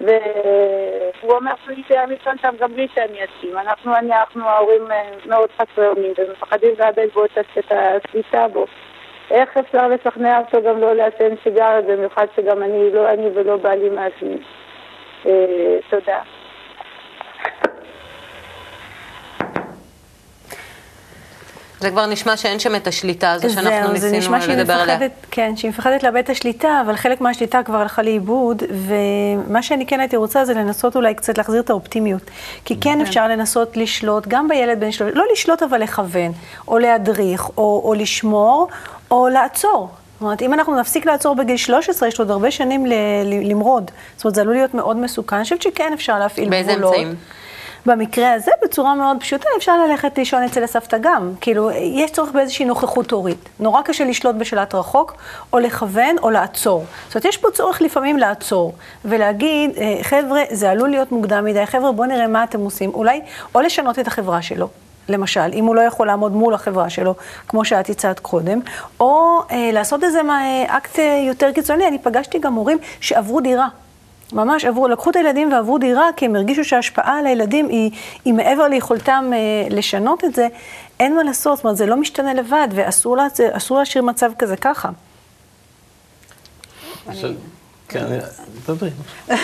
והוא 0.00 1.32
אומר 1.32 1.52
שהוא 1.64 1.76
יישאר 1.76 2.04
לישון 2.06 2.38
שם 2.42 2.54
גם 2.60 2.72
בלי 2.72 2.88
שאני 2.94 3.18
אסכים. 3.24 3.58
אנחנו, 3.58 3.96
אני, 3.96 4.12
אנחנו 4.12 4.48
ההורים 4.48 4.92
אה, 4.92 5.10
מאוד 5.26 5.48
חסרי 5.58 5.86
אונים 5.86 6.12
ומפחדים 6.18 6.70
לאבד 6.78 7.06
בו 7.14 7.24
את 7.24 7.38
השליטה 7.70 8.48
בו. 8.48 8.66
איך 9.30 9.56
אפשר 9.56 9.88
לשכנע 9.88 10.38
אותו 10.38 10.62
גם 10.62 10.80
לא 10.80 10.92
לעשן 10.92 11.34
סיגריות, 11.42 11.84
במיוחד 11.84 12.26
שגם 12.36 12.62
אני, 12.62 12.90
לא 12.92 13.10
אני 13.10 13.28
ולא 13.34 13.56
בעלי 13.56 13.88
מעשנים. 13.88 14.42
אה, 15.26 15.78
תודה. 15.90 16.20
זה 21.80 21.90
כבר 21.90 22.06
נשמע 22.06 22.36
שאין 22.36 22.58
שם 22.58 22.74
את 22.76 22.86
השליטה 22.86 23.32
הזו 23.32 23.50
שאנחנו 23.50 23.70
זהו, 23.70 23.86
זה 23.86 23.92
ניסינו 23.92 24.18
נשמע 24.18 24.40
שהיא 24.40 24.56
לדבר 24.56 24.72
עליה. 24.72 24.94
מפחדת, 24.96 25.10
כן, 25.30 25.56
שהיא 25.56 25.68
מפחדת 25.68 26.02
לאבד 26.02 26.16
את 26.16 26.30
השליטה, 26.30 26.82
אבל 26.86 26.96
חלק 26.96 27.20
מהשליטה 27.20 27.62
כבר 27.62 27.76
הלכה 27.78 28.02
לאיבוד, 28.02 28.62
ומה 28.70 29.62
שאני 29.62 29.86
כן 29.86 30.00
הייתי 30.00 30.16
רוצה 30.16 30.44
זה 30.44 30.54
לנסות 30.54 30.96
אולי 30.96 31.14
קצת 31.14 31.38
להחזיר 31.38 31.60
את 31.60 31.70
האופטימיות. 31.70 32.22
כי 32.64 32.80
כן 32.80 33.00
אפשר 33.00 33.28
לנסות 33.28 33.76
לשלוט, 33.76 34.26
גם 34.28 34.48
בילד 34.48 34.80
בן 34.80 34.92
שלוש, 34.92 35.12
לא 35.14 35.24
לשלוט 35.32 35.62
אבל 35.62 35.82
לכוון, 35.82 36.32
או 36.68 36.78
להדריך, 36.78 37.48
או, 37.56 37.82
או 37.84 37.94
לשמור, 37.94 38.68
או 39.10 39.28
לעצור. 39.28 39.88
זאת 40.14 40.22
אומרת, 40.22 40.42
אם 40.42 40.54
אנחנו 40.54 40.80
נפסיק 40.80 41.06
לעצור 41.06 41.34
בגיל 41.36 41.56
13, 41.56 42.08
יש 42.08 42.18
עוד 42.18 42.30
הרבה 42.30 42.50
שנים 42.50 42.86
ל- 42.86 42.92
ל- 43.24 43.50
למרוד. 43.50 43.90
זאת 44.16 44.24
אומרת, 44.24 44.34
זה 44.34 44.40
עלול 44.40 44.54
להיות 44.54 44.74
מאוד 44.74 44.96
מסוכן. 44.96 45.36
אני 45.36 45.42
חושבת 45.44 45.62
שכן 45.62 45.90
אפשר 45.94 46.18
להפעיל 46.18 46.48
באיזה 46.50 46.72
גבולות. 46.72 46.94
אמצעים? 46.94 47.14
במקרה 47.86 48.32
הזה, 48.32 48.50
בצורה 48.64 48.94
מאוד 48.94 49.16
פשוטה, 49.20 49.48
אפשר 49.56 49.86
ללכת 49.86 50.18
לישון 50.18 50.42
אצל 50.42 50.64
הסבתא 50.64 50.98
גם. 51.00 51.32
כאילו, 51.40 51.70
יש 51.70 52.10
צורך 52.10 52.30
באיזושהי 52.32 52.64
נוכחות 52.64 53.10
הורית. 53.10 53.48
נורא 53.60 53.82
קשה 53.82 54.04
לשלוט 54.04 54.36
בשלט 54.36 54.74
רחוק, 54.74 55.14
או 55.52 55.58
לכוון, 55.58 56.16
או 56.22 56.30
לעצור. 56.30 56.84
זאת 57.06 57.14
אומרת, 57.14 57.24
יש 57.24 57.36
פה 57.36 57.48
צורך 57.50 57.82
לפעמים 57.82 58.16
לעצור, 58.16 58.72
ולהגיד, 59.04 59.70
אה, 59.78 59.98
חבר'ה, 60.02 60.42
זה 60.50 60.70
עלול 60.70 60.88
להיות 60.88 61.12
מוקדם 61.12 61.44
מדי, 61.44 61.66
חבר'ה, 61.66 61.92
בואו 61.92 62.08
נראה 62.08 62.26
מה 62.26 62.44
אתם 62.44 62.60
עושים. 62.60 62.90
אולי, 62.94 63.20
או 63.54 63.60
לשנות 63.60 63.98
את 63.98 64.06
החברה 64.06 64.42
שלו. 64.42 64.68
למשל, 65.08 65.50
אם 65.52 65.64
הוא 65.64 65.76
לא 65.76 65.80
יכול 65.80 66.06
לעמוד 66.06 66.32
מול 66.32 66.54
החברה 66.54 66.90
שלו, 66.90 67.14
כמו 67.48 67.64
שאת 67.64 67.88
הצעת 67.90 68.20
קודם, 68.20 68.60
או 69.00 69.40
אה, 69.50 69.70
לעשות 69.72 70.04
איזה 70.04 70.20
אה, 70.20 70.76
אקט 70.76 70.98
אה, 70.98 71.24
יותר 71.28 71.52
קיצוני. 71.52 71.88
אני 71.88 71.98
פגשתי 71.98 72.38
גם 72.38 72.54
הורים 72.54 72.78
שעברו 73.00 73.40
דירה. 73.40 73.68
ממש 74.32 74.64
עברו, 74.64 74.88
לקחו 74.88 75.10
את 75.10 75.16
הילדים 75.16 75.52
ועברו 75.52 75.78
דירה, 75.78 76.08
כי 76.16 76.24
הם 76.24 76.36
הרגישו 76.36 76.64
שההשפעה 76.64 77.18
על 77.18 77.26
הילדים 77.26 77.68
היא, 77.68 77.90
היא 78.24 78.34
מעבר 78.34 78.68
ליכולתם 78.68 79.30
אה, 79.32 79.38
לשנות 79.70 80.24
את 80.24 80.34
זה. 80.34 80.48
אין 81.00 81.16
מה 81.16 81.22
לעשות, 81.22 81.56
זאת 81.56 81.64
אומרת, 81.64 81.76
זה 81.76 81.86
לא 81.86 81.96
משתנה 81.96 82.34
לבד, 82.34 82.68
ואסור 82.70 83.16
לה, 83.16 83.26
להשאיר 83.70 84.04
מצב 84.04 84.32
כזה 84.38 84.56
ככה. 84.56 84.90
כן, 87.88 88.06
תדברי. 88.66 88.90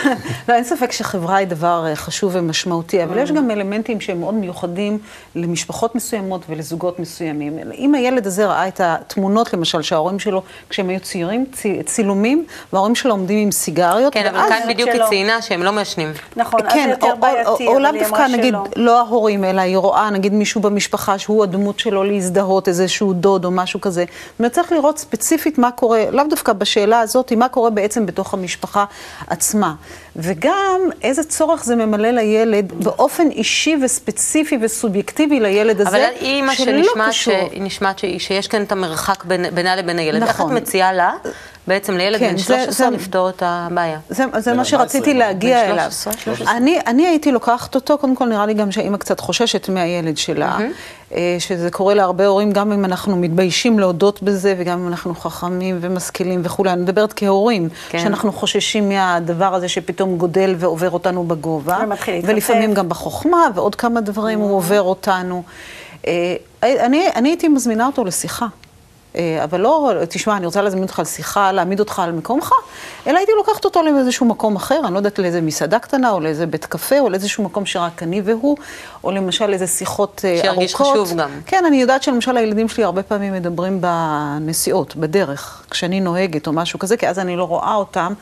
לא, 0.48 0.54
אין 0.54 0.64
ספק 0.64 0.92
שחברה 0.92 1.36
היא 1.36 1.46
דבר 1.46 1.86
אה, 1.86 1.96
חשוב 1.96 2.32
ומשמעותי, 2.34 3.04
אבל 3.04 3.18
יש 3.18 3.32
גם 3.32 3.50
אלמנטים 3.50 4.00
שהם 4.00 4.20
מאוד 4.20 4.34
מיוחדים 4.34 4.98
למשפחות 5.34 5.94
מסוימות 5.94 6.42
ולזוגות 6.48 6.98
מסוימים. 6.98 7.58
אם 7.78 7.94
הילד 7.94 8.26
הזה 8.26 8.46
ראה 8.46 8.68
את 8.68 8.80
התמונות, 8.84 9.52
למשל, 9.52 9.82
שההורים 9.82 10.18
שלו, 10.18 10.42
כשהם 10.68 10.88
היו 10.88 11.00
צעירים, 11.00 11.46
צילומים, 11.84 12.46
וההורים 12.72 12.94
שלו 12.94 13.10
עומדים 13.10 13.38
עם 13.38 13.50
סיגריות, 13.50 14.12
כן, 14.12 14.26
אבל 14.26 14.48
כאן 14.48 14.60
בדיוק 14.68 14.90
היא 14.90 15.02
ציינה 15.08 15.42
שהם 15.42 15.62
לא 15.62 15.72
מעשנים. 15.72 16.12
נכון, 16.36 16.60
אז 16.60 16.66
זה 16.66 16.72
כן, 16.72 16.88
יותר 16.90 17.14
בעייתי, 17.20 17.66
או 17.66 17.78
לאו 17.78 17.88
אבל 17.88 17.94
היא 17.94 18.02
דווקא, 18.02 18.16
אמרה 18.16 18.28
נגיד, 18.28 18.54
שלא. 18.54 18.84
לא 18.84 19.00
ההורים, 19.00 19.44
אלא 19.44 19.60
היא 19.60 19.76
רואה, 19.76 20.10
נגיד, 20.10 20.32
מישהו 20.32 20.60
במשפחה 20.60 21.18
שהוא 21.18 21.42
הדמות 21.42 21.78
שלו 21.78 22.04
להזדהות, 22.04 22.68
איזשהו 22.68 23.12
דוד 23.12 23.44
או 23.44 23.50
משהו 23.50 23.80
כזה. 23.80 24.04
זאת 24.04 24.38
אומרת, 24.38 24.52
צריך 24.52 24.72
לראות 24.72 24.98
ספציפית 24.98 25.58
מה 25.58 25.70
קורה, 25.70 26.04
לאו 26.10 26.24
דווקא 26.30 26.52
בשאלה 26.52 27.00
הזאת, 27.00 27.32
מה 27.32 27.48
קורה 27.48 27.70
בעצם 27.70 28.06
בתוך 28.06 28.33
המשפחה 28.34 28.84
עצמה. 29.26 29.74
וגם 30.16 30.80
איזה 31.02 31.24
צורך 31.24 31.64
זה 31.64 31.76
ממלא 31.76 32.10
לילד 32.10 32.72
באופן 32.84 33.30
אישי 33.30 33.76
וספציפי 33.84 34.58
וסובייקטיבי 34.62 35.40
לילד 35.40 35.80
הזה, 35.80 35.90
אבל 35.90 36.16
אימא 36.20 36.54
שלא 36.54 36.82
שנשמעת. 37.54 37.98
ש- 37.98 38.04
שיש 38.18 38.48
כאן 38.48 38.62
את 38.62 38.72
המרחק 38.72 39.24
בין- 39.24 39.54
בינה 39.54 39.76
לבין 39.76 39.98
הילד. 39.98 40.22
איך 40.22 40.30
את 40.30 40.40
נכון. 40.40 40.56
מציעה 40.56 40.92
לה, 40.92 41.12
בעצם 41.68 41.96
לילד 41.96 42.18
כן, 42.18 42.30
בן 42.30 42.36
זה- 42.36 42.44
13, 42.44 42.72
זה- 42.90 42.96
לפתור 42.96 43.28
את 43.28 43.42
הבעיה? 43.46 43.98
זה, 44.08 44.24
זה 44.38 44.52
מה 44.52 44.62
14, 44.62 44.64
שרציתי 44.64 45.14
להגיע 45.14 45.64
אליו. 45.64 45.84
13, 45.90 46.12
13. 46.16 46.56
אני, 46.56 46.78
אני 46.86 47.06
הייתי 47.06 47.32
לוקחת 47.32 47.74
אותו, 47.74 47.98
קודם 47.98 48.16
כל 48.16 48.24
נראה 48.26 48.46
לי 48.46 48.54
גם 48.54 48.72
שהאימא 48.72 48.96
קצת 48.96 49.20
חוששת 49.20 49.68
מהילד 49.68 50.16
שלה, 50.18 50.58
אה, 51.14 51.36
שזה 51.38 51.70
קורה 51.70 51.94
להרבה 51.94 52.26
הורים, 52.26 52.52
גם 52.52 52.72
אם 52.72 52.84
אנחנו 52.84 53.16
מתביישים 53.16 53.78
להודות 53.78 54.22
בזה, 54.22 54.54
וגם 54.58 54.78
אם 54.80 54.88
אנחנו 54.88 55.14
חכמים 55.14 55.78
ומשכילים 55.80 56.40
וכולי. 56.44 56.70
אני 56.72 56.82
מדברת 56.82 57.12
כהורים, 57.16 57.68
כן. 57.88 57.98
שאנחנו 57.98 58.32
חוששים 58.32 58.88
מהדבר 58.88 59.54
הזה 59.54 59.68
שפתאום 59.68 60.18
גודל 60.18 60.54
ועובר 60.58 60.90
אותנו 60.90 61.24
בגובה. 61.24 61.78
ולפעמים 62.24 62.74
גם 62.74 62.88
בחוכמה, 62.88 63.46
ועוד 63.54 63.74
כמה 63.74 64.00
דברים 64.00 64.38
הוא 64.40 64.56
עובר 64.56 64.82
אותנו. 64.82 65.42
אה, 66.06 66.36
אני, 66.62 67.06
אני 67.16 67.28
הייתי 67.28 67.48
מזמינה 67.48 67.86
אותו 67.86 68.04
לשיחה. 68.04 68.46
אה, 69.16 69.44
אבל 69.44 69.60
לא, 69.60 69.92
תשמע, 70.08 70.36
אני 70.36 70.46
רוצה 70.46 70.62
להזמין 70.62 70.82
אותך 70.82 70.98
לשיחה, 70.98 71.52
להעמיד 71.52 71.80
אותך 71.80 71.98
על 71.98 72.12
מקומך, 72.12 72.52
אלא 73.06 73.18
הייתי 73.18 73.32
לוקחת 73.36 73.64
אותו 73.64 73.82
לאיזשהו 73.82 74.26
מקום 74.26 74.56
אחר, 74.56 74.80
אני 74.84 74.92
לא 74.92 74.98
יודעת, 74.98 75.18
לאיזה 75.18 75.40
מסעדה 75.40 75.78
קטנה, 75.78 76.10
או 76.10 76.20
לאיזה 76.20 76.46
בית 76.46 76.64
קפה, 76.64 76.98
או 77.00 77.08
לאיזשהו 77.08 77.44
מקום 77.44 77.66
שרק 77.66 78.02
אני 78.02 78.20
והוא, 78.24 78.56
או 79.04 79.10
למשל 79.10 79.52
איזה 79.52 79.66
שיחות 79.66 80.20
אה, 80.24 80.30
ארוכות. 80.30 80.44
שירגיש 80.44 80.74
חשוב 80.74 81.12
גם. 81.16 81.30
כן, 81.46 81.64
אני 81.66 81.76
יודעת 81.80 82.02
שלמשל 82.02 82.36
הילדים 82.36 82.68
שלי 82.68 82.84
הרבה 82.84 83.02
פעמים 83.02 83.32
מדברים 83.32 83.80
בנסיעות, 83.80 84.96
בדרך, 84.96 85.62
כשאני 85.70 86.00
נוהגת 86.00 86.46
או 86.46 86.52
משהו 86.52 86.78
כזה, 86.78 86.96
כי 86.96 87.08
אז 87.08 87.18
אני 87.18 87.36
לא 87.36 87.44
רואה 87.44 87.74
אותם, 87.74 88.12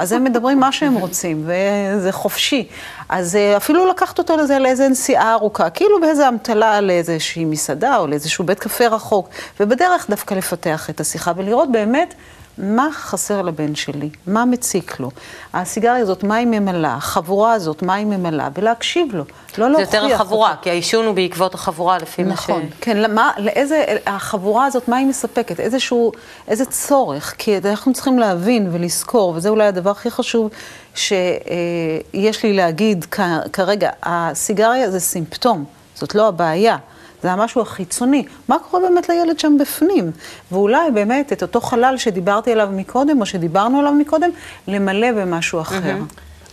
אז 0.00 0.12
הם 0.12 0.24
מדברים 0.24 0.60
מה 0.60 0.72
שהם 0.72 0.94
רוצים, 0.94 1.46
וזה 1.46 2.12
חופשי. 2.12 2.68
אז 3.12 3.36
אה, 3.36 3.56
אפילו 3.56 3.86
לקחת 3.86 4.18
אותו 4.18 4.36
לזה 4.36 4.58
לאיזה 4.58 4.88
נסיעה 4.88 5.32
ארוכה, 5.32 5.70
כאילו 5.70 6.00
באיזה 6.00 6.28
אמתלה 6.28 6.80
לאיזושהי 6.80 7.44
מסעדה 7.44 7.96
או 7.96 8.06
לאיזשהו 8.06 8.44
בית 8.44 8.58
קפה 8.58 8.86
רחוק, 8.86 9.28
ובדרך 9.60 10.10
דווקא 10.10 10.34
לפתח 10.34 10.90
את 10.90 11.00
השיחה 11.00 11.32
ולראות 11.36 11.72
באמת 11.72 12.14
מה 12.58 12.88
חסר 12.92 13.42
לבן 13.42 13.74
שלי, 13.74 14.10
מה 14.26 14.44
מציק 14.44 15.00
לו. 15.00 15.10
הסיגריה 15.54 15.96
הזאת, 15.96 16.24
מה 16.24 16.34
היא 16.34 16.46
ממלאה, 16.46 16.94
החבורה 16.94 17.52
הזאת, 17.52 17.82
מה 17.82 17.94
היא 17.94 18.06
ממלאה, 18.06 18.48
ולהקשיב 18.54 19.14
לו, 19.14 19.24
לא 19.58 19.66
זה 19.66 19.68
להוכיח 19.68 19.94
יותר 19.94 20.14
החבורה, 20.14 20.50
אותו. 20.50 20.62
כי 20.62 20.70
העישון 20.70 21.06
הוא 21.06 21.14
בעקבות 21.14 21.54
החבורה, 21.54 21.98
לפי 21.98 22.22
מה 22.22 22.36
ש... 22.36 22.38
נכון, 22.38 22.62
כן, 22.80 22.96
למה, 22.96 23.30
לאיזה, 23.38 23.84
החבורה 24.06 24.66
הזאת, 24.66 24.88
מה 24.88 24.96
היא 24.96 25.06
מספקת? 25.06 25.60
איזשהו, 25.60 26.12
איזה 26.48 26.64
צורך? 26.64 27.34
כי 27.38 27.58
אנחנו 27.64 27.92
צריכים 27.92 28.18
להבין 28.18 28.68
ולזכור, 28.72 29.32
וזה 29.36 29.48
אולי 29.48 29.66
הדבר 29.66 29.90
הכי 29.90 30.10
חשוב 30.10 30.50
שיש 30.94 32.42
לי 32.42 32.52
להגיד 32.52 33.04
כרגע, 33.52 33.90
הסיגריה 34.02 34.90
זה 34.90 35.00
סימפטום, 35.00 35.64
זאת 35.94 36.14
לא 36.14 36.28
הבעיה. 36.28 36.76
זה 37.22 37.32
המשהו 37.32 37.60
החיצוני. 37.60 38.24
מה 38.48 38.56
קורה 38.70 38.82
באמת 38.88 39.08
לילד 39.08 39.38
שם 39.38 39.56
בפנים? 39.60 40.10
ואולי 40.52 40.90
באמת 40.94 41.32
את 41.32 41.42
אותו 41.42 41.60
חלל 41.60 41.94
שדיברתי 41.96 42.52
עליו 42.52 42.68
מקודם, 42.72 43.20
או 43.20 43.26
שדיברנו 43.26 43.78
עליו 43.78 43.92
מקודם, 43.92 44.30
למלא 44.68 45.12
במשהו 45.12 45.60
אחר. 45.60 45.96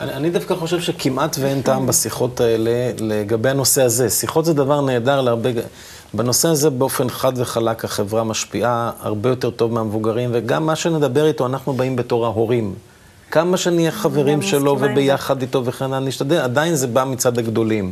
אני, 0.02 0.14
אני 0.14 0.30
דווקא 0.30 0.56
חושב 0.56 0.82
שכמעט 0.82 1.36
ואין 1.40 1.62
טעם 1.62 1.88
בשיחות 1.88 2.42
האלה 2.42 2.92
לגבי 3.00 3.50
הנושא 3.50 3.82
הזה. 3.82 4.10
שיחות 4.10 4.46
זה 4.46 4.54
דבר 4.54 4.82
נהדר 4.82 5.22
להרבה... 5.22 5.50
בנושא 6.14 6.48
הזה 6.48 6.70
באופן 6.70 7.10
חד 7.10 7.34
וחלק 7.36 7.86
החברה 7.86 8.24
משפיעה 8.24 8.92
הרבה 9.02 9.30
יותר 9.30 9.50
טוב 9.50 9.74
מהמבוגרים, 9.74 10.30
וגם 10.34 10.66
מה 10.66 10.76
שנדבר 10.76 11.26
איתו, 11.26 11.46
אנחנו 11.46 11.74
באים 11.74 11.96
בתור 11.96 12.26
ההורים. 12.26 12.74
כמה 13.32 13.58
שנהיה 13.58 13.92
חברים 13.92 14.42
שלו. 14.42 14.78
וביחד 14.80 15.42
איתו 15.42 15.66
וכן 15.66 15.86
הלאה, 15.86 16.00
נשתדל, 16.00 16.38
עדיין 16.38 16.76
זה 16.76 16.88
בא 16.88 17.04
מצד 17.04 17.38
הגדולים. 17.38 17.92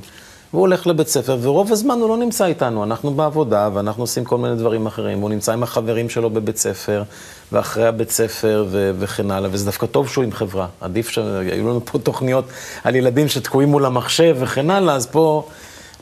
והוא 0.54 0.62
הולך 0.62 0.88
לבית 0.88 1.08
ספר, 1.08 1.38
ורוב 1.42 1.72
הזמן 1.72 2.00
הוא 2.00 2.10
לא 2.10 2.18
נמצא 2.18 2.46
איתנו. 2.46 2.84
אנחנו 2.84 3.12
בעבודה, 3.14 3.70
ואנחנו 3.74 4.04
עושים 4.04 4.26
כל 4.26 4.38
מיני 4.38 4.56
דברים 4.56 4.86
אחרים. 4.88 5.20
הוא 5.22 5.30
נמצא 5.30 5.54
עם 5.54 5.64
החברים 5.64 6.10
שלו 6.10 6.30
בבית 6.30 6.58
ספר, 6.58 7.04
ואחרי 7.52 7.86
הבית 7.88 8.10
ספר, 8.12 8.66
ו- 8.70 8.92
וכן 9.00 9.32
הלאה. 9.32 9.50
וזה 9.54 9.66
דווקא 9.66 9.86
טוב 9.86 10.08
שהוא 10.10 10.24
עם 10.24 10.32
חברה. 10.32 10.68
עדיף 10.82 11.10
שהיו 11.10 11.70
לנו 11.70 11.82
פה 11.86 12.00
תוכניות 12.00 12.46
על 12.84 12.96
ילדים 12.96 13.28
שתקועים 13.28 13.70
מול 13.70 13.86
המחשב 13.86 14.36
וכן 14.40 14.70
הלאה, 14.70 14.96
אז 14.96 15.06
פה... 15.06 15.44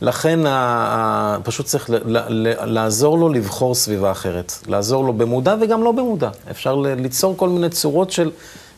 לכן 0.02 0.46
ה- 0.46 0.50
ה- 0.52 1.38
פשוט 1.44 1.66
צריך 1.66 1.90
ל- 1.90 1.96
ל- 2.18 2.48
ל- 2.48 2.66
לעזור 2.74 3.18
לו 3.18 3.30
לבחור 3.30 3.76
סביבה 3.76 4.12
אחרת. 4.12 4.54
לעזור 4.68 5.04
לו 5.06 5.14
במודע 5.14 5.56
וגם 5.62 5.84
לא 5.84 5.92
במודע. 5.92 6.30
אפשר 6.52 6.76
ל- 6.76 6.88
ליצור 6.94 7.38
כל 7.38 7.50
מיני 7.50 7.70
צורות 7.70 8.12
של... 8.12 8.32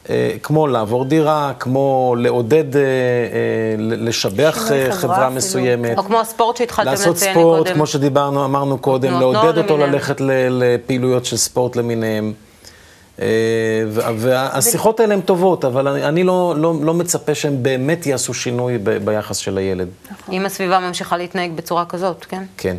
אה, 0.10 0.32
כמו 0.44 0.68
לעבור 0.68 1.06
דירה, 1.06 1.52
כמו 1.60 2.16
לעודד, 2.20 2.76
אה, 2.76 2.82
אה, 2.82 2.86
לשבח 3.80 4.58
חברה 4.92 5.30
מסוימת. 5.30 5.98
או 5.98 6.04
כמו 6.04 6.20
הספורט 6.20 6.58
שהתחלתם 6.58 6.90
לעשות 6.92 7.16
לציין 7.16 7.34
ספורט, 7.34 7.60
קודם. 7.60 7.74
כמו 7.76 7.86
שדיברנו, 7.86 8.46
אמרנו 8.46 8.78
קודם, 8.78 9.20
לעודד 9.20 9.58
אותו 9.58 9.74
למיניהם. 9.74 9.94
ללכת 9.94 10.22
לפעילויות 10.50 11.26
של 11.26 11.38
ספורט 11.38 11.76
למיניהם. 11.76 12.34
וה- 13.88 14.12
והשיחות 14.16 15.00
האלה 15.00 15.14
הן 15.14 15.22
טובות, 15.22 15.66
אבל 15.66 15.88
אני, 15.88 16.04
אני 16.04 16.24
לא, 16.24 16.54
לא, 16.58 16.74
לא 16.82 16.94
מצפה 16.94 17.36
שהם 17.36 17.64
באמת 17.64 18.06
יעשו 18.06 18.34
שינוי 18.34 18.78
ב- 18.78 18.90
ביחס 19.06 19.38
של 19.38 19.58
הילד. 19.58 19.88
אם 20.32 20.46
הסביבה 20.46 20.80
ממשיכה 20.80 21.18
להתנהג 21.18 21.52
בצורה 21.56 21.86
כזאת, 21.86 22.26
כן? 22.30 22.44
כן. 22.58 22.78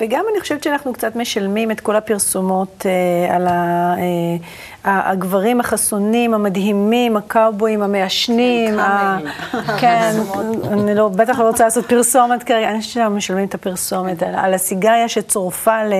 וגם 0.00 0.24
אני 0.32 0.40
חושבת 0.40 0.62
שאנחנו 0.62 0.92
קצת 0.92 1.16
משלמים 1.16 1.70
את 1.70 1.80
כל 1.80 1.96
הפרסומות 1.96 2.86
אה, 2.86 3.36
על 3.36 3.46
ה, 3.46 3.50
אה, 3.50 3.56
ה- 4.00 4.36
הגברים 4.84 5.60
החסונים, 5.60 6.34
המדהימים, 6.34 7.16
הקאובויים, 7.16 7.82
המעשנים. 7.82 8.78
ה- 8.78 9.18
כן, 9.80 10.12
אני 10.72 10.94
לא, 10.94 11.08
בטח 11.08 11.38
לא 11.38 11.48
רוצה 11.48 11.64
לעשות 11.64 11.86
פרסומת 11.86 12.42
כרגע, 12.42 12.68
אני 12.70 12.78
חושבת 12.80 12.94
שאנחנו 12.94 13.16
משלמים 13.16 13.44
את 13.48 13.54
הפרסומת 13.54 14.22
על, 14.22 14.34
על 14.34 14.54
הסיגריה 14.54 15.08
שצורפה 15.08 15.84
ל, 15.84 15.92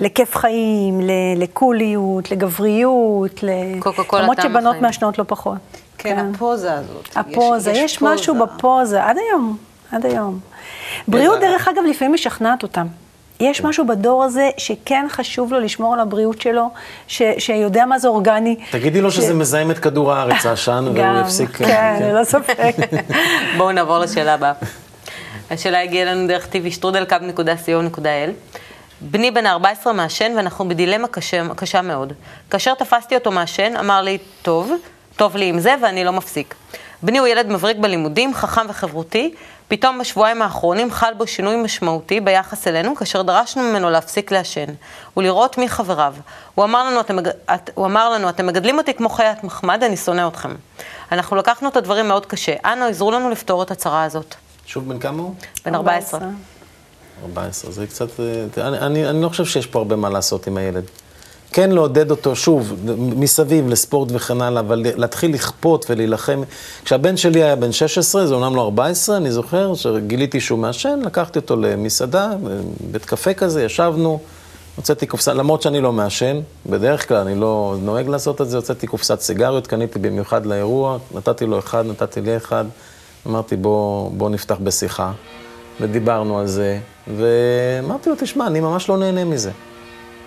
לכיף 0.00 0.36
חיים, 0.36 1.00
ל, 1.00 1.10
לקוליות, 1.36 2.30
לגבריות, 2.30 3.42
ל... 3.42 3.50
למרות 4.22 4.36
שבנות. 4.42 4.76
מעשנות 4.80 5.18
לא 5.18 5.24
פחות. 5.28 5.58
כן, 5.98 6.26
הפוזה 6.34 6.74
הזאת. 6.74 7.08
הפוזה, 7.16 7.70
יש, 7.70 8.02
משהו 8.02 8.34
בפוזה, 8.34 9.04
עד 9.04 9.16
היום, 9.18 9.56
עד 9.92 10.06
היום. 10.06 10.38
בריאות, 11.08 11.40
דרך 11.40 11.68
אגב, 11.68 11.82
לפעמים 11.90 12.14
משכנעת 12.14 12.62
אותם. 12.62 12.86
יש 13.40 13.64
משהו 13.64 13.86
בדור 13.86 14.24
הזה 14.24 14.50
שכן 14.56 15.06
חשוב 15.10 15.52
לו 15.52 15.60
לשמור 15.60 15.94
על 15.94 16.00
הבריאות 16.00 16.40
שלו, 16.40 16.70
ש, 17.06 17.22
שיודע 17.38 17.84
מה 17.84 17.98
זה 17.98 18.08
אורגני. 18.08 18.56
תגידי 18.70 19.00
לו 19.00 19.10
שזה 19.10 19.34
מזהם 19.34 19.70
את 19.70 19.78
כדור 19.78 20.12
הארץ, 20.12 20.46
העשן, 20.46 20.84
והוא 20.94 21.20
יפסיק... 21.20 21.50
כן, 21.50 21.98
ללא 22.00 22.24
ספק. 22.24 22.74
בואו 23.56 23.72
נעבור 23.72 23.98
לשאלה 23.98 24.34
הבאה. 24.34 24.52
השאלה 25.50 25.82
הגיעה 25.82 26.14
לנו 26.14 26.28
דרך 26.28 26.46
tvשטרודלקאב.co.il. 26.50 28.30
בני 29.00 29.30
בן 29.30 29.46
ה-14 29.46 29.92
מעשן 29.92 30.32
ואנחנו 30.36 30.68
בדילמה 30.68 31.08
קשה, 31.08 31.42
קשה 31.56 31.82
מאוד. 31.82 32.12
כאשר 32.50 32.74
תפסתי 32.74 33.14
אותו 33.14 33.30
מעשן, 33.30 33.76
אמר 33.80 34.02
לי, 34.02 34.18
טוב, 34.42 34.72
טוב 35.16 35.36
לי 35.36 35.48
עם 35.48 35.58
זה 35.58 35.74
ואני 35.82 36.04
לא 36.04 36.12
מפסיק. 36.12 36.54
בני 37.04 37.18
הוא 37.18 37.26
ילד 37.26 37.46
מבריק 37.46 37.76
בלימודים, 37.76 38.34
חכם 38.34 38.66
וחברותי. 38.68 39.34
פתאום 39.68 39.98
בשבועיים 39.98 40.42
האחרונים 40.42 40.90
חל 40.90 41.14
בו 41.16 41.26
שינוי 41.26 41.56
משמעותי 41.56 42.20
ביחס 42.20 42.68
אלינו, 42.68 42.96
כאשר 42.96 43.22
דרשנו 43.22 43.62
ממנו 43.62 43.90
להפסיק 43.90 44.32
לעשן 44.32 44.64
ולראות 45.16 45.58
מי 45.58 45.68
חבריו. 45.68 46.14
הוא 46.54 46.64
אמר 46.64 46.84
לנו, 46.90 47.00
אתם, 47.00 47.18
את, 47.54 47.70
הוא 47.74 47.86
אמר 47.86 48.10
לנו, 48.10 48.28
אתם 48.28 48.46
מגדלים 48.46 48.78
אותי 48.78 48.94
כמו 48.94 49.08
חיית 49.08 49.44
מחמד, 49.44 49.82
אני 49.82 49.96
שונא 49.96 50.28
אתכם. 50.28 50.54
אנחנו 51.12 51.36
לקחנו 51.36 51.68
את 51.68 51.76
הדברים 51.76 52.08
מאוד 52.08 52.26
קשה. 52.26 52.54
אנא, 52.64 52.84
עזרו 52.84 53.10
לנו 53.10 53.30
לפתור 53.30 53.62
את 53.62 53.70
הצרה 53.70 54.04
הזאת. 54.04 54.34
שוב, 54.66 54.88
בן 54.88 54.98
כמה 54.98 55.22
הוא? 55.22 55.34
בן 55.64 55.74
14. 55.74 56.20
14, 57.24 57.70
זה 57.70 57.86
קצת... 57.86 58.20
אה, 58.20 58.68
אני, 58.68 58.78
אני, 58.78 59.10
אני 59.10 59.22
לא 59.22 59.28
חושב 59.28 59.44
שיש 59.44 59.66
פה 59.66 59.78
הרבה 59.78 59.96
מה 59.96 60.10
לעשות 60.10 60.46
עם 60.46 60.56
הילד. 60.56 60.84
כן 61.54 61.70
לעודד 61.70 62.10
אותו, 62.10 62.36
שוב, 62.36 62.74
מסביב 62.98 63.68
לספורט 63.68 64.08
וכן 64.12 64.40
הלאה, 64.40 64.60
אבל 64.60 64.82
להתחיל 64.96 65.34
לכפות 65.34 65.86
ולהילחם. 65.90 66.42
כשהבן 66.84 67.16
שלי 67.16 67.42
היה 67.42 67.56
בן 67.56 67.72
16, 67.72 68.26
זה 68.26 68.34
אומנם 68.34 68.56
לא 68.56 68.62
14, 68.62 69.16
אני 69.16 69.30
זוכר 69.32 69.74
שגיליתי 69.74 70.40
שהוא 70.40 70.58
מעשן, 70.58 71.00
לקחתי 71.04 71.38
אותו 71.38 71.56
למסעדה, 71.56 72.30
בית 72.90 73.04
קפה 73.04 73.34
כזה, 73.34 73.64
ישבנו, 73.64 74.18
הוצאתי 74.76 75.06
קופסה, 75.06 75.34
למרות 75.34 75.62
שאני 75.62 75.80
לא 75.80 75.92
מעשן, 75.92 76.40
בדרך 76.66 77.08
כלל 77.08 77.16
אני 77.16 77.40
לא 77.40 77.76
נוהג 77.82 78.08
לעשות 78.08 78.40
את 78.40 78.50
זה, 78.50 78.56
הוצאתי 78.56 78.86
קופסת 78.86 79.20
סיגריות, 79.20 79.66
קניתי 79.66 79.98
במיוחד 79.98 80.46
לאירוע, 80.46 80.98
נתתי 81.14 81.46
לו 81.46 81.58
אחד, 81.58 81.86
נתתי 81.86 82.20
לי 82.20 82.36
אחד, 82.36 82.64
אמרתי 83.26 83.56
בוא, 83.56 84.10
בוא 84.10 84.30
נפתח 84.30 84.56
בשיחה, 84.64 85.12
ודיברנו 85.80 86.38
על 86.38 86.46
זה, 86.46 86.78
ואמרתי 87.16 88.10
לו, 88.10 88.16
תשמע, 88.18 88.46
אני 88.46 88.60
ממש 88.60 88.88
לא 88.88 88.96
נהנה 88.96 89.24
מזה. 89.24 89.50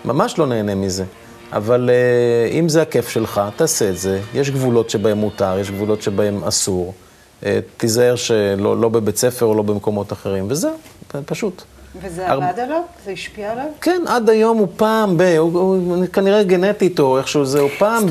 ממש 0.04 0.38
לא 0.38 0.46
נהנה 0.46 0.74
מזה. 0.74 1.04
אבל 1.52 1.90
uh, 1.90 2.52
אם 2.52 2.68
זה 2.68 2.82
הכיף 2.82 3.08
שלך, 3.08 3.40
תעשה 3.56 3.90
את 3.90 3.98
זה. 3.98 4.20
יש 4.34 4.50
גבולות 4.50 4.90
שבהם 4.90 5.18
מותר, 5.18 5.58
יש 5.58 5.70
גבולות 5.70 6.02
שבהם 6.02 6.44
אסור. 6.44 6.94
Uh, 7.40 7.44
תיזהר 7.76 8.16
שלא 8.16 8.80
לא 8.80 8.88
בבית 8.88 9.16
ספר 9.16 9.46
או 9.46 9.54
לא 9.54 9.62
במקומות 9.62 10.12
אחרים, 10.12 10.46
וזהו, 10.48 10.76
פשוט. 11.26 11.62
וזה 11.96 12.30
הר... 12.30 12.42
עבד 12.42 12.60
עליו? 12.60 12.80
זה 13.04 13.10
השפיע 13.10 13.52
עליו? 13.52 13.64
כן, 13.80 14.02
עד 14.06 14.30
היום 14.30 14.58
הוא 14.58 14.68
פעם 14.76 15.16
ב... 15.16 15.22
הוא, 15.22 15.52
הוא, 15.52 15.96
הוא 15.96 16.06
כנראה 16.12 16.42
גנטית 16.42 17.00
או 17.00 17.18
איכשהו 17.18 17.44
זה, 17.44 17.60
הוא 17.60 17.70
פעם 17.78 18.06
ב... 18.06 18.08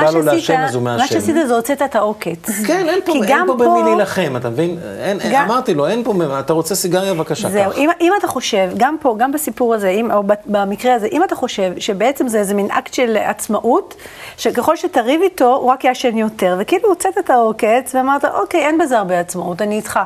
בא 0.00 0.10
לו 0.10 0.22
לעשן 0.22 0.60
אז 0.60 0.74
הוא 0.74 0.82
מעשן. 0.82 1.02
מה 1.02 1.06
שעשית 1.06 1.36
זה 1.46 1.54
הוצאת 1.54 1.82
את 1.82 1.96
העוקץ. 1.96 2.48
כן, 2.66 2.88
אין 2.88 3.00
פה, 3.04 3.12
אין 3.12 3.46
פה, 3.46 3.54
פה 3.58 3.64
במי 3.64 3.82
להילחם, 3.82 4.36
אתה 4.36 4.50
מבין? 4.50 4.78
אין, 5.00 5.18
גם... 5.32 5.44
אמרתי 5.44 5.74
לו, 5.74 5.86
אין 5.86 6.04
פה, 6.04 6.14
אתה 6.40 6.52
רוצה 6.52 6.74
סיגריה, 6.74 7.14
בבקשה, 7.14 7.50
זהו, 7.50 7.72
אם, 7.76 7.90
אם 8.00 8.12
אתה 8.18 8.26
חושב, 8.26 8.70
גם 8.76 8.96
פה, 9.00 9.14
גם 9.18 9.32
בסיפור 9.32 9.74
הזה, 9.74 9.88
אם, 9.88 10.10
או 10.10 10.22
במקרה 10.46 10.94
הזה, 10.94 11.06
אם 11.12 11.24
אתה 11.24 11.34
חושב 11.34 11.72
שבעצם 11.78 12.28
זה 12.28 12.38
איזה 12.38 12.54
מין 12.54 12.70
אקט 12.70 12.94
של 12.94 13.16
עצמאות, 13.16 13.94
שככל 14.36 14.76
שתריב 14.76 15.22
איתו, 15.22 15.54
הוא 15.54 15.70
רק 15.70 15.84
יעשן 15.84 16.16
יותר, 16.16 16.56
וכאילו 16.60 16.88
הוצאת 16.88 17.18
את 17.18 17.30
העוקץ 17.30 17.94
ואמרת, 17.94 18.24
אוקיי, 18.24 18.60
אין 18.60 18.78
בזה 18.78 18.98
הרבה 18.98 19.20
עצמאות, 19.20 19.62
אני 19.62 19.76
איתך. 19.76 20.00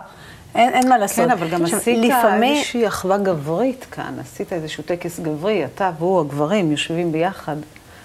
אין, 0.56 0.75
אין 0.75 0.88
מה 0.88 0.98
לעשות. 0.98 1.25
כן, 1.25 1.30
אבל 1.30 1.48
גם 1.48 1.64
עשית 1.64 1.98
לפעמים... 1.98 2.56
איזושהי 2.56 2.86
אחווה 2.86 3.18
גברית 3.18 3.86
כאן, 3.90 4.14
עשית 4.20 4.52
איזשהו 4.52 4.82
טקס 4.84 5.20
גברי, 5.20 5.64
אתה 5.64 5.90
והוא, 5.98 6.20
הגברים, 6.20 6.70
יושבים 6.70 7.12
ביחד. 7.12 7.56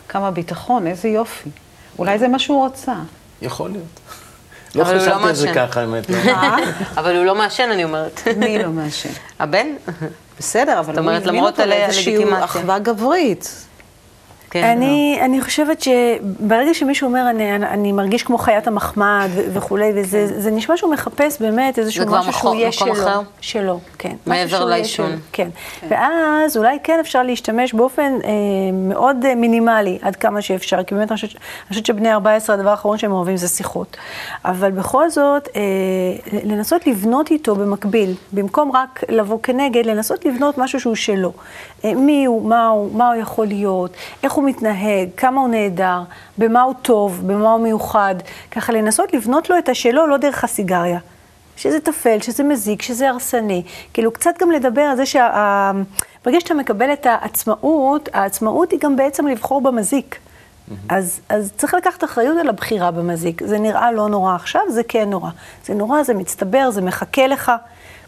כמה 0.10 0.32
ביטחון, 0.32 0.88
איזה 0.88 1.08
יופי. 1.08 1.50
אולי 2.00 2.20
זה 2.20 2.28
מה 2.28 2.40
שהוא 2.40 2.66
רצה. 2.66 2.94
יכול 3.42 3.70
להיות. 3.70 4.00
לא 4.76 4.84
חשבתי 4.84 5.06
לא 5.10 5.28
על 5.28 5.36
זה 5.36 5.54
ככה, 5.56 5.82
האמת. 5.82 6.10
לא. 6.10 6.34
אבל 6.98 7.18
הוא 7.18 7.26
לא 7.26 7.36
מעשן, 7.36 7.70
אני 7.72 7.84
אומרת. 7.84 8.22
מי 8.38 8.64
לא 8.64 8.70
מעשן? 8.70 9.10
הבן? 9.40 9.68
בסדר, 10.40 10.80
אבל 10.80 11.00
הוא 11.00 11.12
הזמין 11.12 11.44
אותו 11.44 11.66
לאיזושהי 11.66 12.44
אחווה 12.44 12.80
גברית. 12.80 13.66
כן. 14.52 14.64
אני, 14.64 15.18
לא. 15.20 15.26
אני 15.26 15.42
חושבת 15.42 15.82
שברגע 15.82 16.74
שמישהו 16.74 17.08
אומר, 17.08 17.30
אני, 17.30 17.56
אני 17.56 17.92
מרגיש 17.92 18.24
כמו 18.24 18.38
חיית 18.38 18.68
המחמד 18.68 19.30
וכולי, 19.54 19.92
וזה 19.96 20.28
כן. 20.30 20.42
זה 20.42 20.52
נשמע 20.52 20.78
שהוא 20.78 20.94
מחפש 20.94 21.42
באמת 21.42 21.80
איזשהו 21.80 22.06
משהו 22.08 22.34
שהוא 22.34 22.56
יהיה 22.56 22.72
שלו. 22.72 22.94
אחר? 22.94 23.22
שלו, 23.42 23.80
כן. 23.98 24.16
מעבר 24.26 24.66
לעישון. 24.66 25.12
כן. 25.32 25.50
כן. 25.80 25.88
ואז 25.90 26.58
אולי 26.58 26.78
כן 26.84 26.98
אפשר 27.00 27.24
להשתמש 27.24 27.74
באופן 27.74 28.14
אה, 28.24 28.30
מאוד 28.74 29.26
אה, 29.26 29.36
מינימלי, 29.36 30.00
עד 30.02 30.16
כמה 30.16 30.42
שאפשר, 30.42 30.84
כי 30.84 30.96
באמת 30.96 31.12
אני 31.12 31.16
חושבת, 31.16 31.36
אני 31.36 31.70
חושבת 31.70 31.86
שבני 31.86 32.14
14, 32.14 32.56
הדבר 32.56 32.70
האחרון 32.70 32.98
שהם 32.98 33.12
אוהבים 33.12 33.38
זה 33.38 33.48
שיחות. 33.48 33.98
אבל 34.46 34.72
בכל 34.72 35.10
זאת, 35.10 35.48
אה, 35.56 35.62
לנסות 36.44 36.88
לבנות 36.88 37.32
איתו 37.32 37.56
במקביל, 37.56 38.14
במקום 38.34 38.72
רק 38.72 39.04
לבוא 39.10 39.40
כנגד, 39.44 39.86
לנסות 39.86 40.26
לבנות 40.26 40.58
משהו 40.58 40.80
שהוא 40.80 40.96
שלו. 40.96 41.34
אה, 41.86 41.96
מי 41.96 42.26
הוא, 42.26 42.50
מה 42.50 42.68
הוא, 42.68 42.96
מה 42.96 43.08
הוא 43.08 43.22
יכול 43.22 43.48
להיות, 43.48 43.94
איך 44.24 44.34
הוא 44.34 44.44
מתנהג, 44.44 45.10
כמה 45.18 45.42
הוא 45.42 45.50
נהדר, 45.50 46.02
במה 46.38 46.62
הוא 46.62 46.74
טוב, 46.82 47.22
במה 47.26 47.52
הוא 47.52 47.62
מיוחד. 47.62 48.16
ככה 48.52 48.74
לנסות 48.74 49.14
לבנות 49.14 49.50
לו 49.50 49.58
את 49.58 49.70
השלו 49.70 50.08
לא 50.08 50.18
דרך 50.18 50.44
הסיגריה. 50.44 51.00
שזה 51.58 51.80
טפל, 51.80 52.22
שזה 52.22 52.44
מזיק, 52.44 52.82
שזה 52.82 53.10
הרסני. 53.10 53.64
כאילו, 53.94 54.12
קצת 54.12 54.36
גם 54.42 54.52
לדבר 54.52 54.82
על 54.82 54.98
זה 54.98 55.06
שה... 55.06 55.72
ברגע 56.26 56.40
שאתה 56.40 56.54
מקבל 56.54 56.94
את 56.94 57.06
העצמאות, 57.06 58.10
העצמאות 58.14 58.72
היא 58.72 58.80
גם 58.80 58.96
בעצם 58.96 59.28
לבחור 59.28 59.62
במזיק. 59.62 60.16
Mm-hmm. 60.16 60.74
אז, 60.90 61.20
אז 61.30 61.52
צריך 61.58 61.74
לקחת 61.74 62.04
אחריות 62.04 62.38
על 62.38 62.50
הבחירה 62.50 62.92
במזיק. 62.92 63.42
זה 63.46 63.60
נראה 63.60 63.92
לא 63.92 64.10
נורא 64.10 64.36
עכשיו, 64.36 64.62
זה 64.70 64.84
כן 64.84 65.10
נורא. 65.10 65.30
זה 65.66 65.74
נורא, 65.74 66.04
זה 66.04 66.14
מצטבר, 66.14 66.72
זה 66.72 66.82
מחכה 66.82 67.28
לך. 67.28 67.52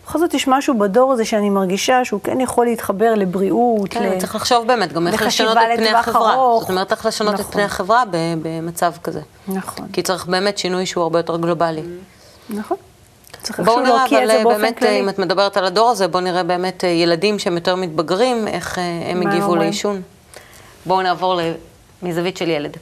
בכל 0.05 0.19
זאת 0.19 0.33
יש 0.33 0.47
משהו 0.47 0.79
בדור 0.79 1.13
הזה 1.13 1.25
שאני 1.25 1.49
מרגישה 1.49 2.05
שהוא 2.05 2.19
כן 2.23 2.39
יכול 2.39 2.65
להתחבר 2.65 3.13
לבריאות. 3.15 3.89
כן, 3.89 4.03
ל... 4.03 4.19
צריך 4.19 4.35
לחשוב 4.35 4.67
באמת 4.67 4.93
גם 4.93 5.07
איך 5.07 5.21
לשנות 5.21 5.57
את 5.57 5.77
פני 5.77 5.89
החברה. 5.89 6.33
ארוך. 6.33 6.61
זאת 6.61 6.69
אומרת, 6.69 6.91
איך 6.91 7.05
לשנות 7.05 7.33
נכון. 7.33 7.45
את 7.45 7.51
פני 7.51 7.63
החברה 7.63 8.03
במצב 8.41 8.93
כזה. 9.03 9.21
נכון. 9.47 9.87
כי 9.93 10.01
צריך 10.01 10.25
באמת 10.25 10.57
שינוי 10.57 10.85
שהוא 10.85 11.03
הרבה 11.03 11.19
יותר 11.19 11.37
גלובלי. 11.37 11.81
נכון. 12.49 12.77
בואו 13.59 13.79
נראה, 13.79 14.05
אבל 14.05 14.31
אה, 14.31 14.43
באמת, 14.43 14.77
כללי. 14.77 14.99
אם 14.99 15.09
את 15.09 15.19
מדברת 15.19 15.57
על 15.57 15.65
הדור 15.65 15.89
הזה, 15.89 16.07
בואו 16.07 16.23
נראה 16.23 16.43
באמת 16.43 16.83
אה, 16.83 16.89
ילדים 16.89 17.39
שהם 17.39 17.55
יותר 17.55 17.75
מתבגרים, 17.75 18.47
איך 18.47 18.77
אה, 18.79 18.83
הם 19.11 19.27
הגיבו 19.27 19.55
לעישון. 19.55 20.01
בואו 20.85 21.01
נעבור 21.01 21.39
מזווית 22.03 22.37
של 22.37 22.49
ילד. 22.49 22.77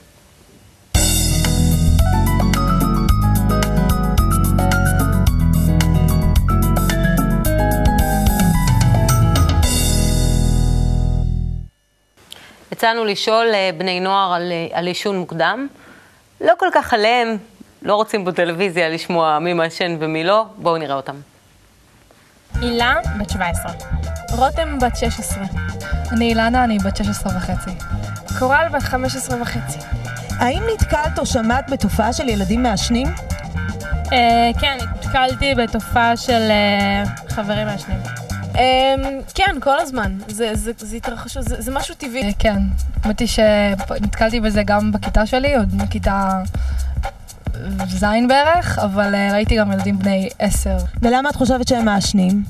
יצאנו 12.72 13.04
לשאול 13.04 13.46
אה, 13.54 13.70
בני 13.78 14.00
נוער 14.00 14.32
על, 14.32 14.52
אה, 14.52 14.78
על 14.78 14.86
עישון 14.86 15.18
מוקדם. 15.18 15.66
לא 16.40 16.52
כל 16.58 16.66
כך 16.74 16.94
עליהם, 16.94 17.36
לא 17.82 17.94
רוצים 17.94 18.24
בטלוויזיה 18.24 18.88
לשמוע 18.88 19.38
מי 19.38 19.52
מעשן 19.52 19.96
ומי 20.00 20.24
לא, 20.24 20.44
בואו 20.56 20.76
נראה 20.76 20.96
אותם. 20.96 21.16
הילה, 22.60 22.94
בת 23.20 23.30
17. 23.30 23.72
רותם, 24.36 24.78
בת 24.78 24.96
16. 24.96 25.44
אני 26.12 26.28
אילנה, 26.28 26.64
אני 26.64 26.78
בת 26.78 26.96
16 26.96 27.32
וחצי. 27.36 27.70
קורל, 28.38 28.66
בת 28.72 28.82
15 28.82 29.42
וחצי. 29.42 29.78
האם 30.38 30.62
נתקלת 30.74 31.18
או 31.18 31.26
שמעת 31.26 31.70
בתופעה 31.70 32.12
של 32.12 32.28
ילדים 32.28 32.62
מעשנים? 32.62 33.06
אה, 34.12 34.50
כן, 34.60 34.78
נתקלתי 34.94 35.54
בתופעה 35.54 36.16
של 36.16 36.50
אה, 36.50 37.02
חברים 37.28 37.66
מעשנים. 37.66 38.21
אמ, 38.54 39.20
כן, 39.34 39.56
כל 39.60 39.78
הזמן. 39.78 40.18
זה 40.28 40.96
התרחש, 40.96 41.38
זה 41.38 41.72
משהו 41.72 41.94
טבעי. 41.94 42.22
אה, 42.22 42.30
כן, 42.38 42.58
האמת 43.04 43.20
היא 43.20 43.28
שנתקלתי 43.28 44.40
בזה 44.40 44.62
גם 44.62 44.92
בכיתה 44.92 45.26
שלי, 45.26 45.56
עוד 45.56 45.68
מכיתה 45.74 46.42
ז' 47.88 48.04
בערך, 48.28 48.78
אבל 48.78 49.14
אה, 49.14 49.32
ראיתי 49.32 49.56
גם 49.56 49.72
ילדים 49.72 49.98
בני 49.98 50.28
עשר. 50.38 50.76
ולמה 51.02 51.30
את 51.30 51.36
חושבת 51.36 51.68
שהם 51.68 51.84
מעשנים? 51.84 52.44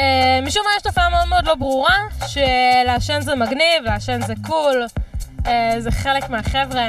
אה, 0.00 0.40
משום 0.46 0.62
מה 0.64 0.70
יש 0.76 0.82
תופעה 0.82 1.10
מאוד 1.10 1.28
מאוד 1.28 1.44
לא 1.44 1.54
ברורה, 1.54 1.96
שלעשן 2.26 3.20
זה 3.20 3.34
מגניב, 3.34 3.84
לעשן 3.84 4.20
זה 4.26 4.34
קול, 4.42 4.86
זה 5.78 5.90
חלק 5.90 6.30
מהחבר'ה. 6.30 6.88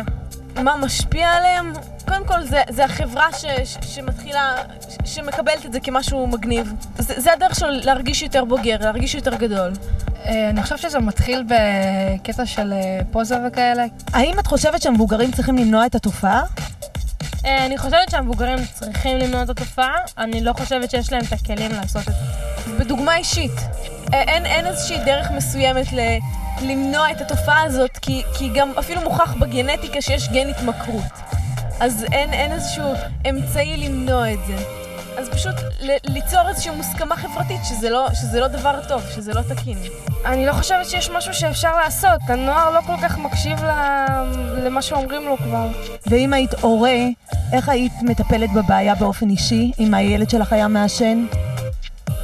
מה 0.63 0.77
משפיע 0.77 1.29
עליהם? 1.29 1.73
קודם 2.07 2.25
כל, 2.25 2.43
זה, 2.43 2.61
זה 2.69 2.85
החברה 2.85 3.27
ש, 3.33 3.45
ש, 3.63 3.77
שמתחילה, 3.81 4.55
ש, 4.89 5.15
שמקבלת 5.15 5.65
את 5.65 5.73
זה 5.73 5.79
כמשהו 5.79 6.27
מגניב. 6.27 6.73
זה, 6.97 7.13
זה 7.17 7.33
הדרך 7.33 7.55
שלו 7.55 7.69
להרגיש 7.71 8.21
יותר 8.21 8.45
בוגר, 8.45 8.77
להרגיש 8.79 9.15
יותר 9.15 9.35
גדול. 9.35 9.73
אה, 10.25 10.49
אני 10.49 10.63
חושבת 10.63 10.79
שזה 10.79 10.99
מתחיל 10.99 11.43
בקטע 11.47 12.45
של 12.45 12.73
אה, 12.73 12.99
פוזה 13.11 13.37
וכאלה. 13.47 13.85
האם 14.13 14.39
את 14.39 14.47
חושבת 14.47 14.81
שהמבוגרים 14.81 15.31
צריכים 15.31 15.57
למנוע 15.57 15.85
את 15.85 15.95
התופעה? 15.95 16.43
אה, 17.45 17.65
אני 17.65 17.77
חושבת 17.77 18.11
שהמבוגרים 18.11 18.59
צריכים 18.73 19.17
למנוע 19.17 19.43
את 19.43 19.49
התופעה, 19.49 19.95
אני 20.17 20.43
לא 20.43 20.53
חושבת 20.53 20.91
שיש 20.91 21.11
להם 21.11 21.23
את 21.27 21.33
הכלים 21.33 21.71
לעשות 21.71 22.01
את 22.01 22.13
זה. 22.13 22.71
בדוגמה 22.79 23.17
אישית, 23.17 23.51
אין, 24.13 24.45
אין 24.45 24.65
איזושהי 24.65 24.97
דרך 25.05 25.31
מסוימת 25.31 25.93
ל... 25.93 25.99
למנוע 26.61 27.11
את 27.11 27.21
התופעה 27.21 27.63
הזאת, 27.63 27.97
כי, 27.97 28.23
כי 28.37 28.49
גם 28.49 28.71
אפילו 28.79 29.01
מוכח 29.01 29.33
בגנטיקה 29.33 30.01
שיש 30.01 30.29
גן 30.29 30.49
התמכרות. 30.49 31.03
אז 31.79 32.05
אין, 32.11 32.33
אין 32.33 32.51
איזשהו 32.51 32.93
אמצעי 33.29 33.77
למנוע 33.77 34.33
את 34.33 34.39
זה. 34.47 34.55
אז 35.17 35.29
פשוט 35.29 35.55
ליצור 36.05 36.49
איזושהי 36.49 36.75
מוסכמה 36.75 37.15
חברתית 37.15 37.59
שזה 37.63 37.89
לא, 37.89 38.07
שזה 38.13 38.39
לא 38.39 38.47
דבר 38.47 38.79
טוב, 38.87 39.01
שזה 39.15 39.33
לא 39.33 39.41
תקין. 39.41 39.77
אני 40.25 40.45
לא 40.45 40.53
חושבת 40.53 40.89
שיש 40.89 41.09
משהו 41.09 41.33
שאפשר 41.33 41.77
לעשות. 41.77 42.19
הנוער 42.27 42.71
לא 42.71 42.81
כל 42.81 42.95
כך 43.01 43.17
מקשיב 43.17 43.59
למה 44.63 44.81
שאומרים 44.81 45.25
לו 45.25 45.37
כבר. 45.37 45.67
ואם 46.07 46.33
היית 46.33 46.53
הורה 46.53 46.97
איך 47.53 47.69
היית 47.69 47.93
מטפלת 48.01 48.53
בבעיה 48.53 48.95
באופן 48.95 49.29
אישי, 49.29 49.71
אם 49.79 49.93
הילד 49.93 50.29
שלך 50.29 50.53
היה 50.53 50.67
מעשן? 50.67 51.25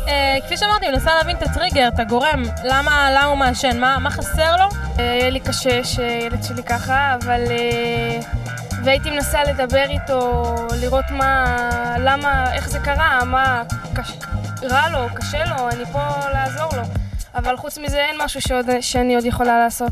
אה, 0.07 0.37
כפי 0.45 0.57
שאמרתי, 0.57 0.85
אני 0.85 0.93
מנסה 0.93 1.15
להבין 1.15 1.35
את 1.35 1.43
הטריגר, 1.43 1.87
את 1.87 1.99
הגורם, 1.99 2.43
למה, 2.63 3.09
למה 3.11 3.25
הוא 3.25 3.37
מעשן, 3.37 3.79
מה, 3.79 3.99
מה 3.99 4.09
חסר 4.09 4.55
לו? 4.55 4.65
אה, 4.99 5.03
יהיה 5.03 5.29
לי 5.29 5.39
קשה 5.39 5.83
שילד 5.83 6.43
שלי 6.43 6.63
ככה, 6.63 7.15
אבל... 7.21 7.41
והייתי 8.83 9.11
מנסה 9.11 9.43
לדבר 9.43 9.85
איתו, 9.89 10.45
לראות 10.81 11.05
מה, 11.11 11.57
למה, 11.99 12.53
איך 12.53 12.69
זה 12.69 12.79
קרה, 12.79 13.23
מה, 13.25 13.63
קש, 13.95 14.13
רע 14.63 14.89
לו, 14.89 15.07
קשה 15.15 15.45
לו, 15.45 15.69
אני 15.69 15.85
פה 15.85 15.99
לעזור 16.33 16.69
לו. 16.75 16.83
אבל 17.35 17.57
חוץ 17.57 17.77
מזה 17.77 18.05
אין 18.05 18.15
משהו 18.19 18.41
שעוד, 18.41 18.65
שאני 18.81 19.15
עוד 19.15 19.25
יכולה 19.25 19.59
לעשות. 19.59 19.91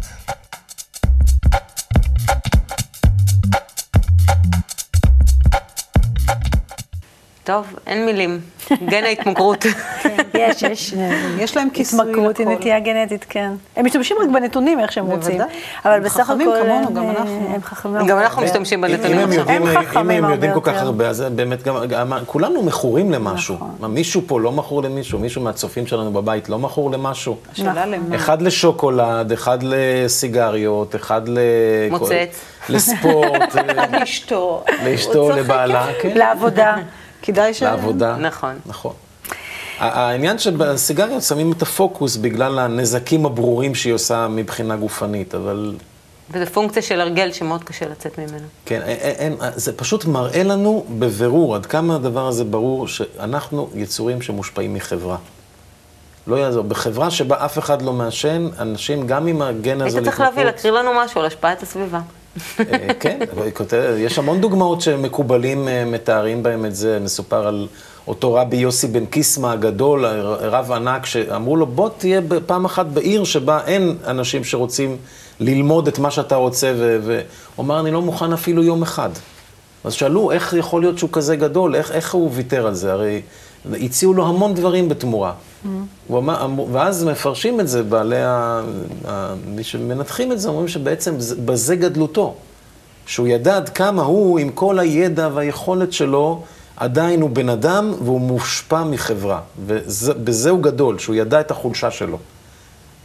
טוב, 7.43 7.80
אין 7.88 8.06
מילים. 8.06 8.41
גן 8.89 9.04
ההתמכרות. 9.04 9.65
יש, 10.39 10.63
יש. 10.63 10.93
יש 11.43 11.58
להם 11.58 11.69
כיסוי 11.69 11.99
התמכרות 12.02 12.38
היא 12.38 12.45
לכל. 12.45 12.56
נטייה 12.56 12.80
גנטית, 12.80 13.25
כן. 13.30 13.52
הם 13.75 13.86
משתמשים 13.86 14.17
רק 14.21 14.30
בנתונים 14.34 14.80
איך 14.80 14.91
שהם 14.91 15.06
רוצים. 15.06 15.38
בוודאי. 15.38 15.56
אבל 15.86 15.93
הם 15.93 16.04
בסך 16.04 16.19
הכל... 16.19 16.34
חכמים 16.34 16.49
כמונו, 16.63 16.93
גם 16.93 17.04
הם, 17.04 17.10
אנחנו. 17.10 17.52
הם 17.56 17.62
חכמים. 17.62 18.08
גם 18.08 18.19
אנחנו 18.19 18.41
משתמשים 18.41 18.82
בנתונים 18.82 19.17
הם 19.17 19.30
עכשיו. 19.30 19.39
יודעים, 19.39 19.67
הם 19.67 20.12
אם 20.12 20.25
הם 20.25 20.32
יודעים 20.32 20.54
כל 20.54 20.60
כך. 20.63 20.82
הרבה, 20.82 21.08
אז 21.08 21.21
באמת 21.36 21.63
גם, 21.63 22.13
כולנו 22.25 22.63
מכורים 22.63 23.12
למשהו. 23.12 23.56
נכון. 23.56 23.91
מישהו 23.93 24.21
פה 24.28 24.39
לא 24.39 24.52
מכור 24.52 24.84
למישהו, 24.84 25.19
מישהו 25.19 25.41
מהצופים 25.41 25.88
שלנו 25.88 26.12
בבית 26.13 26.49
לא 26.49 26.60
מכור 26.60 26.91
למשהו. 26.91 27.36
השאלה 27.54 27.86
למה. 27.86 28.15
אחד 28.15 28.41
לשוקולד, 28.41 29.32
אחד 29.32 29.58
לסיגריות, 29.62 30.95
אחד 30.95 31.21
ל... 31.28 31.39
מוצץ. 31.91 32.41
לספורט, 32.69 33.56
אה, 33.58 33.99
לאשתו. 33.99 34.63
לאשתו, 34.86 35.30
לבעלה, 35.30 35.88
כן. 36.02 36.17
לעבודה. 36.17 36.75
כדאי 37.21 37.54
ש... 37.54 37.63
לעבודה. 37.63 38.15
נכון. 38.19 38.56
נכון. 38.65 38.93
העניין 39.79 40.39
שבסיגריות 40.39 41.23
שמים 41.23 41.51
את 41.51 41.61
הפוקוס 41.61 42.15
בגלל 42.15 42.59
הנזקים 42.59 43.25
הברורים 43.25 43.75
שהיא 43.75 43.93
עושה 43.93 44.27
מבחינה 44.27 44.75
גופנית, 44.75 45.35
אבל 45.35 45.75
וזו 46.31 46.45
פונקציה 46.45 46.81
של 46.81 47.01
הרגל 47.01 47.31
שמאוד 47.31 47.63
קשה 47.63 47.87
לצאת 47.87 48.17
ממנו. 48.17 48.47
כן, 48.65 48.81
אין, 48.81 49.35
אין, 49.41 49.51
זה 49.55 49.77
פשוט 49.77 50.05
מראה 50.05 50.43
לנו 50.43 50.85
בבירור 50.99 51.55
עד 51.55 51.65
כמה 51.65 51.95
הדבר 51.95 52.27
הזה 52.27 52.43
ברור 52.43 52.87
שאנחנו 52.87 53.69
יצורים 53.75 54.21
שמושפעים 54.21 54.73
מחברה. 54.73 55.17
לא 56.27 56.35
יעזור, 56.35 56.63
בחברה 56.63 57.11
שבה 57.11 57.45
אף 57.45 57.57
אחד 57.57 57.81
לא 57.81 57.93
מעשן, 57.93 58.47
אנשים 58.59 59.07
גם 59.07 59.27
עם 59.27 59.41
הגן 59.41 59.81
הזה 59.81 59.97
היית 59.97 60.09
צריך 60.09 60.19
להביא, 60.19 60.43
להקריא 60.43 60.73
לנו 60.73 60.91
משהו 60.93 61.19
על 61.19 61.27
השפעת 61.27 61.63
הסביבה. 61.63 61.99
אה, 62.59 62.93
כן, 62.99 63.19
יש 63.97 64.19
המון 64.19 64.41
דוגמאות 64.41 64.81
שמקובלים 64.81 65.67
אה, 65.67 65.85
מתארים 65.85 66.43
בהם 66.43 66.65
את 66.65 66.75
זה. 66.75 66.99
מסופר 66.99 67.47
על 67.47 67.67
אותו 68.10 68.34
רבי 68.34 68.58
יוסי 68.58 68.88
בן 68.88 69.06
קיסמא 69.06 69.48
הגדול, 69.48 70.06
רב 70.41 70.72
ענק, 70.72 71.06
שאמרו 71.06 71.56
לו, 71.56 71.65
בוא 71.65 71.89
תהיה 71.98 72.22
פעם 72.45 72.65
אחת 72.65 72.86
בעיר 72.86 73.24
שבה 73.24 73.60
אין 73.65 73.95
אנשים 74.08 74.43
שרוצים 74.43 74.98
ללמוד 75.39 75.88
את 75.88 76.00
מה 76.00 76.12
שאתה 76.12 76.36
רוצה, 76.36 76.74
והוא 76.78 77.15
אמר, 77.65 77.80
אני 77.80 77.91
לא 77.91 78.02
מוכן 78.02 78.34
אפילו 78.34 78.63
יום 78.63 78.82
אחד. 78.82 79.10
אז 79.84 79.93
שאלו, 79.93 80.32
איך 80.32 80.54
יכול 80.58 80.82
להיות 80.82 80.98
שהוא 80.98 81.10
כזה 81.13 81.36
גדול? 81.36 81.76
איך, 81.76 81.91
איך 81.91 82.13
הוא 82.13 82.30
ויתר 82.34 82.67
על 82.67 82.74
זה? 82.74 82.91
הרי 82.93 83.22
הציעו 83.82 84.13
לו 84.13 84.28
המון 84.28 84.54
דברים 84.54 84.89
בתמורה. 84.89 85.34
הוא 86.08 86.17
אמר, 86.19 86.48
ואז 86.72 87.04
מפרשים 87.04 87.60
את 87.60 87.67
זה, 87.67 87.84
בעלי 87.84 88.22
ה... 88.22 88.62
ה... 89.08 89.34
מי 89.48 89.63
שמנתחים 89.63 90.32
את 90.32 90.39
זה, 90.39 90.50
אומרים 90.50 90.67
שבעצם 90.67 91.19
זה- 91.19 91.36
בזה 91.45 91.76
גדלותו. 91.76 92.34
שהוא 93.06 93.28
ידע 93.28 93.56
עד 93.58 93.69
כמה 93.69 94.04
הוא, 94.04 94.39
עם 94.39 94.50
כל 94.50 94.80
הידע 94.80 95.30
והיכולת 95.34 95.93
שלו, 95.93 96.43
עדיין 96.79 97.21
הוא 97.21 97.29
בן 97.29 97.49
אדם 97.49 97.93
והוא 98.03 98.21
מושפע 98.21 98.83
מחברה. 98.83 99.41
ובזה 99.65 100.49
הוא 100.49 100.63
גדול, 100.63 100.99
שהוא 100.99 101.15
ידע 101.15 101.39
את 101.39 101.51
החולשה 101.51 101.91
שלו. 101.91 102.17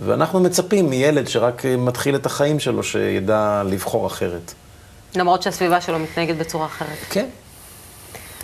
ואנחנו 0.00 0.40
מצפים 0.40 0.90
מילד 0.90 1.28
שרק 1.28 1.66
אה, 1.66 1.76
מתחיל 1.76 2.16
את 2.16 2.26
החיים 2.26 2.60
שלו, 2.60 2.82
שידע 2.82 3.62
לבחור 3.66 4.06
אחרת. 4.06 4.52
למרות 5.16 5.42
שהסביבה 5.42 5.80
שלו 5.80 5.98
מתנהגת 5.98 6.37
בצורה 6.37 6.66
אחרת. 6.66 6.98
כן. 7.10 7.26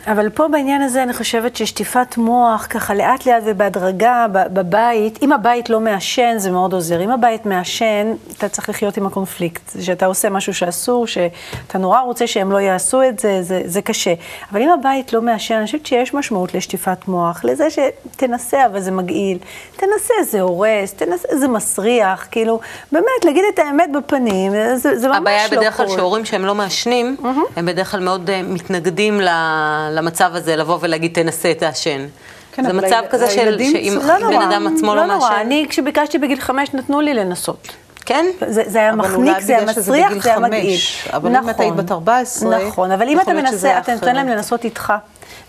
אבל 0.06 0.28
פה 0.28 0.48
בעניין 0.48 0.82
הזה 0.82 1.02
אני 1.02 1.12
חושבת 1.12 1.56
ששטיפת 1.56 2.16
מוח, 2.16 2.66
ככה 2.70 2.94
לאט 2.94 3.26
לאט 3.26 3.42
ובהדרגה 3.46 4.26
בבית, 4.32 5.18
אם 5.22 5.32
הבית 5.32 5.70
לא 5.70 5.80
מעשן 5.80 6.34
זה 6.38 6.50
מאוד 6.50 6.72
עוזר. 6.72 7.00
אם 7.00 7.10
הבית 7.10 7.46
מעשן, 7.46 8.12
אתה 8.38 8.48
צריך 8.48 8.68
לחיות 8.68 8.96
עם 8.96 9.06
הקונפליקט. 9.06 9.62
שאתה 9.80 10.06
עושה 10.06 10.30
משהו 10.30 10.54
שאסור, 10.54 11.06
שאתה 11.06 11.78
נורא 11.78 12.00
רוצה 12.00 12.26
שהם 12.26 12.52
לא 12.52 12.60
יעשו 12.60 13.02
את 13.02 13.18
זה, 13.18 13.42
זה, 13.42 13.62
זה 13.64 13.82
קשה. 13.82 14.14
אבל 14.52 14.62
אם 14.62 14.68
הבית 14.70 15.12
לא 15.12 15.22
מעשן, 15.22 15.54
אני 15.54 15.66
חושבת 15.66 15.86
שיש 15.86 16.14
משמעות 16.14 16.54
לשטיפת 16.54 17.08
מוח, 17.08 17.44
לזה 17.44 17.66
שתנסה 17.70 18.66
אבל 18.66 18.80
זה 18.80 18.90
מגעיל, 18.90 19.38
תנסה 19.76 20.14
זה 20.30 20.40
הורס, 20.40 20.92
תנסה 20.92 21.28
זה 21.32 21.48
מסריח, 21.48 22.28
כאילו, 22.30 22.60
באמת, 22.92 23.24
להגיד 23.24 23.44
את 23.54 23.58
האמת 23.58 23.90
בפנים, 23.92 24.52
זה, 24.52 24.98
זה 24.98 25.08
ממש 25.08 25.16
לא 25.16 25.16
הבעיה 25.16 25.42
היא 25.44 25.50
בדרך 25.58 25.76
כלל. 25.76 25.88
שהורים 25.88 26.24
שהם 26.24 26.44
לא 26.44 26.54
מעשנים, 26.54 27.16
הם 27.56 27.66
בדרך 27.66 27.90
כלל 27.90 28.00
מאוד 28.00 28.30
אה, 28.30 28.42
מתנגדים 28.42 29.20
ל- 29.20 29.89
למצב 29.90 30.30
הזה, 30.34 30.56
לבוא 30.56 30.78
ולהגיד 30.80 31.10
תנסה, 31.14 31.52
תעשן. 31.54 32.06
כן, 32.52 32.62
זה 32.66 32.72
מצב 32.72 33.02
כזה 33.10 33.30
של, 33.30 33.58
שאם 33.58 33.92
צריכים- 33.92 34.08
לא 34.08 34.28
בן 34.28 34.34
נורא, 34.34 34.44
אדם 34.44 34.66
עצמו 34.74 34.94
לא 34.94 35.00
לא 35.06 35.14
נורא. 35.14 35.28
מעשן, 35.30 35.40
אני, 35.40 35.66
כשביקשתי 35.68 36.18
בגיל 36.18 36.40
חמש, 36.40 36.68
נתנו 36.74 37.00
לי 37.00 37.14
לנסות. 37.14 37.68
כן? 38.06 38.26
זה, 38.46 38.62
זה 38.66 38.78
היה 38.78 38.92
מחניק, 38.92 39.38
זה 39.40 39.56
היה 39.56 39.66
מסריח, 39.66 40.10
בגיל 40.10 40.22
זה 40.22 40.30
היה. 40.30 40.38
מגעיל. 40.38 40.80
אבל 41.12 41.36
אם 41.36 41.50
את 41.50 41.60
היית 41.60 41.74
בת 41.74 41.92
14, 41.92 42.58
נכון, 42.58 42.90
אבל 42.90 43.08
אם 43.08 43.20
אתה 43.20 43.32
מנסה, 43.34 43.78
אתה 43.78 43.94
נותן 43.94 44.16
להם. 44.16 44.28
לנסות 44.28 44.64
איתך. 44.64 44.92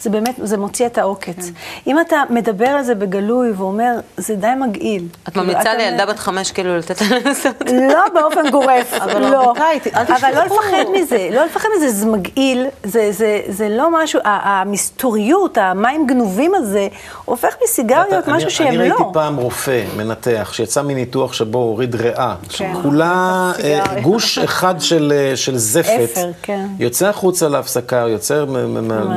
זה 0.01 0.09
באמת, 0.09 0.35
זה 0.43 0.57
מוציא 0.57 0.85
את 0.85 0.97
העוקץ. 0.97 1.35
כן. 1.35 1.51
אם 1.87 1.99
אתה 1.99 2.23
מדבר 2.29 2.67
על 2.67 2.83
זה 2.83 2.95
בגלוי 2.95 3.51
ואומר, 3.51 3.99
זה 4.17 4.35
די 4.35 4.47
מגעיל. 4.59 5.07
את 5.23 5.29
כאילו, 5.29 5.45
ממליצה 5.45 5.73
לילדה 5.73 6.05
בת 6.05 6.19
חמש 6.19 6.51
כאילו 6.51 6.77
לתת 6.77 7.01
לה 7.01 7.19
לנסות? 7.19 7.55
לא 7.71 8.03
באופן 8.13 8.49
גורף, 8.51 8.93
אבל 9.03 9.21
לא. 9.31 9.53
אל 9.95 10.05
אבל 10.07 10.29
לא. 10.35 10.43
לפחד 10.43 10.91
מזה, 10.93 11.29
לא 11.31 11.45
לפחד 11.45 11.69
מזה, 11.77 11.91
זה 11.91 12.05
מגעיל, 12.05 12.65
זה, 12.83 13.11
זה, 13.11 13.41
זה 13.47 13.69
לא 13.69 14.03
משהו, 14.03 14.19
המסתוריות, 14.23 15.57
המים 15.57 16.07
גנובים 16.07 16.55
הזה, 16.55 16.87
הופך 17.25 17.55
מסיגריות 17.63 18.27
משהו 18.27 18.41
אני, 18.41 18.49
שהם 18.49 18.67
אני 18.67 18.77
לא. 18.77 18.83
ראיתי 18.83 19.03
פעם 19.13 19.35
רופא, 19.35 19.83
מנתח, 19.97 20.49
שיצא 20.53 20.81
מניתוח 20.81 21.33
שבו 21.33 21.57
הוריד 21.57 21.95
ריאה. 21.95 22.35
שכולה 22.49 23.51
סיגריה. 23.55 23.83
אה, 23.85 24.01
גוש 24.01 24.37
אחד 24.37 24.81
של, 24.81 25.13
אה, 25.15 25.35
של 25.35 25.57
זפת. 25.57 26.09
אפר, 26.13 26.31
כן. 26.41 26.67
יוצא 26.79 27.07
החוצה 27.07 27.47
להפסקה, 27.47 28.05
יוצא. 28.09 28.45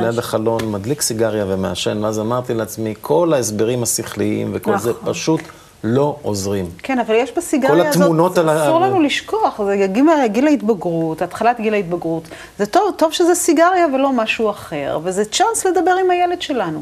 ליד 0.01 0.19
החלון, 0.19 0.54
מדליק 0.63 1.01
סיגריה 1.01 1.45
ומעשן, 1.47 2.03
ואז 2.03 2.19
אמרתי 2.19 2.53
לעצמי, 2.53 2.93
כל 3.01 3.33
ההסברים 3.33 3.83
השכליים 3.83 4.51
וכל 4.53 4.77
זה 4.77 4.89
נכון. 4.89 5.13
פשוט 5.13 5.41
לא 5.83 6.15
עוזרים. 6.21 6.69
כן, 6.77 6.99
אבל 6.99 7.15
יש 7.15 7.31
בסיגריה 7.37 7.83
כל 7.83 7.87
הזאת, 7.87 8.01
התמונות 8.01 8.37
על 8.37 8.49
אסור 8.49 8.79
לנו 8.79 9.01
לשכוח, 9.01 9.61
זה 9.65 9.87
גיל, 9.87 10.05
גיל 10.27 10.47
ההתבגרות, 10.47 11.21
התחלת 11.21 11.59
גיל 11.59 11.73
ההתבגרות. 11.73 12.23
זה 12.59 12.65
טוב, 12.65 12.93
טוב 12.97 13.13
שזה 13.13 13.35
סיגריה 13.35 13.87
ולא 13.93 14.11
משהו 14.11 14.49
אחר, 14.49 14.99
וזה 15.03 15.25
צ'אנס 15.25 15.65
לדבר 15.65 15.91
עם 15.91 16.11
הילד 16.11 16.41
שלנו. 16.41 16.81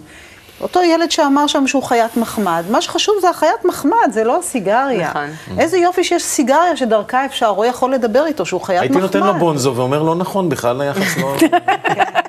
אותו 0.62 0.81
ילד 0.81 1.12
שאמר 1.12 1.47
שם 1.47 1.67
שהוא 1.67 1.83
חיית 1.83 2.17
מחמד, 2.17 2.63
מה 2.69 2.81
שחשוב 2.81 3.15
זה 3.21 3.29
החיית 3.29 3.65
מחמד, 3.65 4.12
זה 4.12 4.23
לא 4.23 4.39
הסיגריה. 4.39 5.09
נכון. 5.09 5.29
איזה 5.59 5.77
יופי 5.77 6.03
שיש 6.03 6.23
סיגריה 6.23 6.77
שדרכה 6.77 7.25
אפשר, 7.25 7.53
או 7.57 7.65
יכול 7.65 7.93
לדבר 7.93 8.25
איתו 8.25 8.45
שהוא 8.45 8.62
חיית 8.62 8.81
הייתי 8.81 8.95
מחמד. 8.95 9.03
נותן 9.03 9.19
לו 9.19 9.33
בונזו 9.33 9.75
ואומר, 9.75 10.03
לא 10.03 10.15
נכון, 10.15 10.49
בכלל 10.49 10.81
היחס 10.81 11.17
לא... 11.17 11.36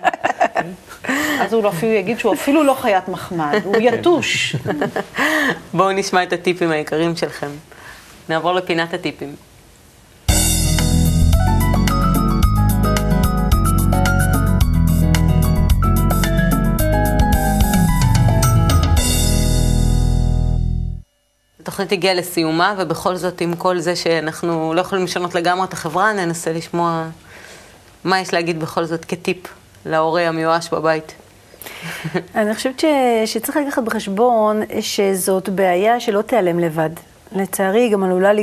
אז 1.44 1.52
הוא 1.52 1.68
אפילו 1.68 1.92
יגיד 1.92 2.18
שהוא 2.18 2.35
אפילו 2.35 2.62
לא 2.62 2.74
חיית 2.80 3.09
מחמד, 3.09 3.61
הוא 3.64 3.76
יתוש. 3.80 4.57
בואו 5.74 5.92
נשמע 5.92 6.22
את 6.22 6.33
הטיפים 6.33 6.70
העיקריים 6.70 7.16
שלכם. 7.16 7.50
נעבור 8.28 8.52
לפינת 8.52 8.94
הטיפים. 8.94 9.35
התוכנית 21.61 21.92
הגיעה 21.92 22.14
לסיומה, 22.14 22.74
ובכל 22.78 23.16
זאת, 23.16 23.40
עם 23.40 23.57
כל 23.57 23.78
זה 23.78 23.96
שאנחנו 23.96 24.74
לא 24.74 24.80
יכולים 24.80 25.04
לשנות 25.04 25.35
לגמרי 25.35 25.64
את 25.64 25.72
החברה, 25.72 26.12
ננסה 26.12 26.52
לשמוע 26.52 27.04
מה 28.04 28.20
יש 28.20 28.33
להגיד 28.33 28.61
בכל 28.61 28.85
זאת 28.85 29.04
כטיפ 29.04 29.38
להורה 29.87 30.28
המיואש 30.28 30.68
בבית. 30.68 31.23
אני 32.35 32.55
חושבת 32.55 32.81
ש... 32.81 32.85
שצריך 33.24 33.57
לקחת 33.57 33.83
בחשבון 33.83 34.61
שזאת 34.81 35.48
בעיה 35.48 36.00
שלא 36.00 36.22
תיעלם 36.22 36.59
לבד. 36.59 36.90
לצערי, 37.33 37.88
גם 37.88 38.03
עלולה 38.05 38.33
לה- 38.33 38.42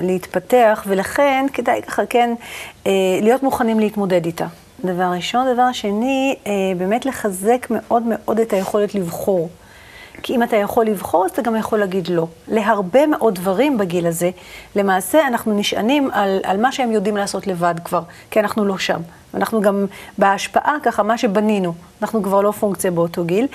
להתפתח, 0.00 0.84
ולכן 0.86 1.46
כדאי 1.52 1.82
ככה 1.82 2.06
כן 2.06 2.34
אה, 2.86 2.92
להיות 3.22 3.42
מוכנים 3.42 3.80
להתמודד 3.80 4.26
איתה. 4.26 4.46
דבר 4.84 5.02
ראשון. 5.16 5.54
דבר 5.54 5.72
שני, 5.72 6.34
אה, 6.46 6.52
באמת 6.76 7.06
לחזק 7.06 7.66
מאוד 7.70 8.02
מאוד 8.06 8.40
את 8.40 8.52
היכולת 8.52 8.94
לבחור. 8.94 9.48
כי 10.22 10.34
אם 10.36 10.42
אתה 10.42 10.56
יכול 10.56 10.86
לבחור, 10.86 11.24
אז 11.24 11.30
אתה 11.30 11.42
גם 11.42 11.56
יכול 11.56 11.78
להגיד 11.78 12.08
לא. 12.08 12.26
להרבה 12.48 13.06
מאוד 13.06 13.34
דברים 13.34 13.78
בגיל 13.78 14.06
הזה, 14.06 14.30
למעשה 14.76 15.26
אנחנו 15.26 15.58
נשענים 15.58 16.10
על, 16.12 16.40
על 16.44 16.56
מה 16.60 16.72
שהם 16.72 16.92
יודעים 16.92 17.16
לעשות 17.16 17.46
לבד 17.46 17.74
כבר, 17.84 18.02
כי 18.30 18.40
אנחנו 18.40 18.64
לא 18.64 18.78
שם. 18.78 19.00
אנחנו 19.34 19.60
גם 19.60 19.86
בהשפעה, 20.18 20.76
ככה, 20.82 21.02
מה 21.02 21.18
שבנינו, 21.18 21.74
אנחנו 22.02 22.22
כבר 22.22 22.40
לא 22.40 22.50
פונקציה 22.50 22.90
באותו 22.90 23.24
גיל. 23.24 23.46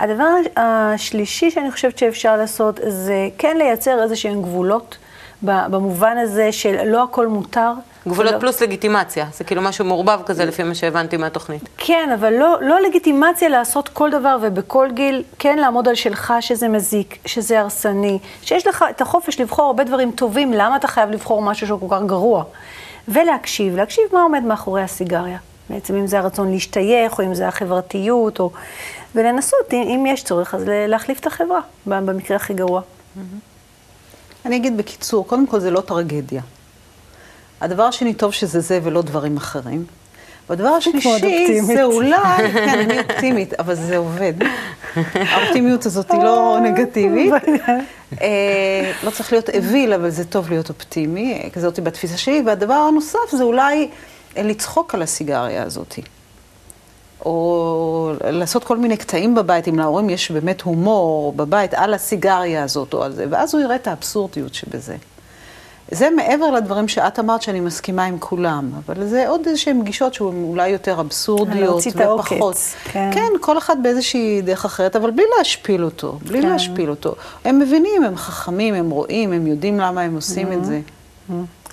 הדבר 0.00 0.34
השלישי 0.56 1.50
שאני 1.50 1.70
חושבת 1.70 1.98
שאפשר 1.98 2.36
לעשות, 2.36 2.80
זה 2.86 3.28
כן 3.38 3.56
לייצר 3.56 4.02
איזה 4.02 4.16
שהם 4.16 4.42
גבולות, 4.42 4.96
במובן 5.42 6.18
הזה 6.18 6.52
של 6.52 6.84
לא 6.84 7.02
הכל 7.02 7.26
מותר. 7.26 7.72
גבולות 8.08 8.32
ולא... 8.32 8.40
פלוס 8.40 8.62
לגיטימציה, 8.62 9.26
זה 9.32 9.44
כאילו 9.44 9.62
משהו 9.62 9.84
מעורבב 9.84 10.20
כזה 10.26 10.44
לפי 10.44 10.62
מה 10.62 10.74
שהבנתי 10.74 11.16
מהתוכנית. 11.16 11.68
כן, 11.78 12.10
אבל 12.14 12.32
לא, 12.32 12.58
לא 12.60 12.80
לגיטימציה 12.80 13.48
לעשות 13.48 13.88
כל 13.88 14.10
דבר 14.10 14.36
ובכל 14.42 14.88
גיל 14.94 15.22
כן 15.38 15.58
לעמוד 15.58 15.88
על 15.88 15.94
שלך 15.94 16.34
שזה 16.40 16.68
מזיק, 16.68 17.18
שזה 17.26 17.60
הרסני, 17.60 18.18
שיש 18.42 18.66
לך 18.66 18.84
את 18.90 19.00
החופש 19.00 19.40
לבחור 19.40 19.66
הרבה 19.66 19.84
דברים 19.84 20.10
טובים, 20.10 20.52
למה 20.52 20.76
אתה 20.76 20.88
חייב 20.88 21.10
לבחור 21.10 21.42
משהו 21.42 21.66
שהוא 21.66 21.80
כל 21.80 21.96
כך 21.96 22.02
גרוע? 22.02 22.44
ולהקשיב, 23.08 23.76
להקשיב 23.76 24.04
מה 24.12 24.22
עומד 24.22 24.42
מאחורי 24.42 24.82
הסיגריה. 24.82 25.38
בעצם 25.70 25.94
אם 25.94 26.06
זה 26.06 26.18
הרצון 26.18 26.50
להשתייך, 26.50 27.18
או 27.18 27.24
אם 27.24 27.34
זה 27.34 27.48
החברתיות, 27.48 28.40
או... 28.40 28.50
ולנסות, 29.14 29.72
אם, 29.72 30.04
יש 30.08 30.24
צורך, 30.24 30.54
אז 30.54 30.64
להחליף 30.66 31.20
את 31.20 31.26
החברה, 31.26 31.60
במקרה 31.86 32.36
הכי 32.36 32.54
גרוע. 32.54 32.80
אני 34.46 34.56
אגיד 34.56 34.76
בקיצור, 34.76 35.26
קודם 35.26 35.46
כל 35.46 35.60
זה 35.60 35.70
לא 35.70 35.80
טרגדיה. 35.80 36.42
הדבר 37.60 37.82
השני, 37.82 38.14
טוב 38.14 38.32
שזה 38.32 38.60
זה 38.60 38.80
ולא 38.82 39.02
דברים 39.02 39.36
אחרים. 39.36 39.84
והדבר 40.48 40.68
השלישי, 40.68 41.62
זה 41.62 41.84
אולי, 41.84 42.50
כן, 42.52 42.78
אני 42.78 42.98
אופטימית, 42.98 43.54
אבל 43.54 43.74
זה 43.74 43.96
עובד. 43.96 44.32
האופטימיות 45.14 45.86
הזאת 45.86 46.10
היא 46.12 46.22
לא 46.22 46.58
נגטיבית. 46.62 47.32
אה, 48.22 48.92
לא 49.04 49.10
צריך 49.10 49.32
להיות 49.32 49.50
אוויל, 49.50 49.92
אבל 49.92 50.10
זה 50.10 50.24
טוב 50.24 50.50
להיות 50.50 50.68
אופטימי, 50.68 51.50
כי 51.52 51.60
זאת 51.60 51.80
בתפיסה 51.80 52.16
שלי. 52.16 52.42
והדבר 52.46 52.74
הנוסף 52.74 53.30
זה 53.30 53.42
אולי 53.42 53.88
לצחוק 54.36 54.94
על 54.94 55.02
הסיגריה 55.02 55.62
הזאת. 55.62 55.94
או 57.24 58.12
לעשות 58.30 58.64
כל 58.64 58.76
מיני 58.76 58.96
קטעים 58.96 59.34
בבית, 59.34 59.68
אם 59.68 59.78
להורים 59.78 60.10
יש 60.10 60.30
באמת 60.30 60.62
הומור 60.62 61.32
בבית 61.32 61.74
על 61.74 61.94
הסיגריה 61.94 62.64
הזאת 62.64 62.94
או 62.94 63.02
על 63.02 63.12
זה, 63.12 63.26
ואז 63.30 63.54
הוא 63.54 63.62
יראה 63.62 63.76
את 63.76 63.86
האבסורדיות 63.86 64.54
שבזה. 64.54 64.96
זה 65.90 66.08
מעבר 66.16 66.50
לדברים 66.50 66.88
שאת 66.88 67.18
אמרת 67.18 67.42
שאני 67.42 67.60
מסכימה 67.60 68.04
עם 68.04 68.18
כולם, 68.18 68.70
אבל 68.86 69.06
זה 69.06 69.28
עוד 69.28 69.40
איזשהן 69.46 69.82
גישות 69.82 70.14
שהן 70.14 70.44
אולי 70.44 70.68
יותר 70.68 71.00
אבסורדיות 71.00 71.82
ופחות. 71.94 72.56
כן. 72.84 73.10
כן, 73.14 73.28
כל 73.40 73.58
אחד 73.58 73.76
באיזושהי 73.82 74.42
דרך 74.42 74.64
אחרת, 74.64 74.96
אבל 74.96 75.10
בלי 75.10 75.24
להשפיל 75.38 75.84
אותו, 75.84 76.18
בלי 76.26 76.42
כן. 76.42 76.48
להשפיל 76.48 76.90
אותו. 76.90 77.14
הם 77.44 77.58
מבינים, 77.58 78.04
הם 78.04 78.16
חכמים, 78.16 78.74
הם 78.74 78.90
רואים, 78.90 79.32
הם 79.32 79.46
יודעים 79.46 79.80
למה 79.80 80.00
הם 80.00 80.14
עושים 80.14 80.52
mm-hmm. 80.52 80.56
את 80.56 80.64
זה. 80.64 80.80
Mm-hmm. 81.30 81.32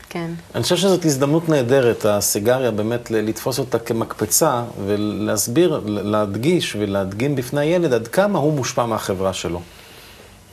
כן. 0.10 0.32
אני 0.56 0.64
חושב 0.64 0.78
שזאת 0.78 1.06
הזדמנות 1.06 1.50
נהדרת, 1.50 2.06
הסיגריה, 2.06 2.72
באמת 2.72 3.12
לתפוס 3.12 3.60
אותה 3.60 3.80
כמקפצה 3.80 4.64
ולהסביר, 4.86 5.82
להדגיש 5.86 6.76
ולהדגים 6.80 7.36
בפני 7.36 7.62
הילד 7.62 7.94
עד 7.94 8.08
כמה 8.08 8.40
הוא 8.40 8.54
מושפע 8.54 8.86
מהחברה 8.86 9.34
שלו. 9.34 9.62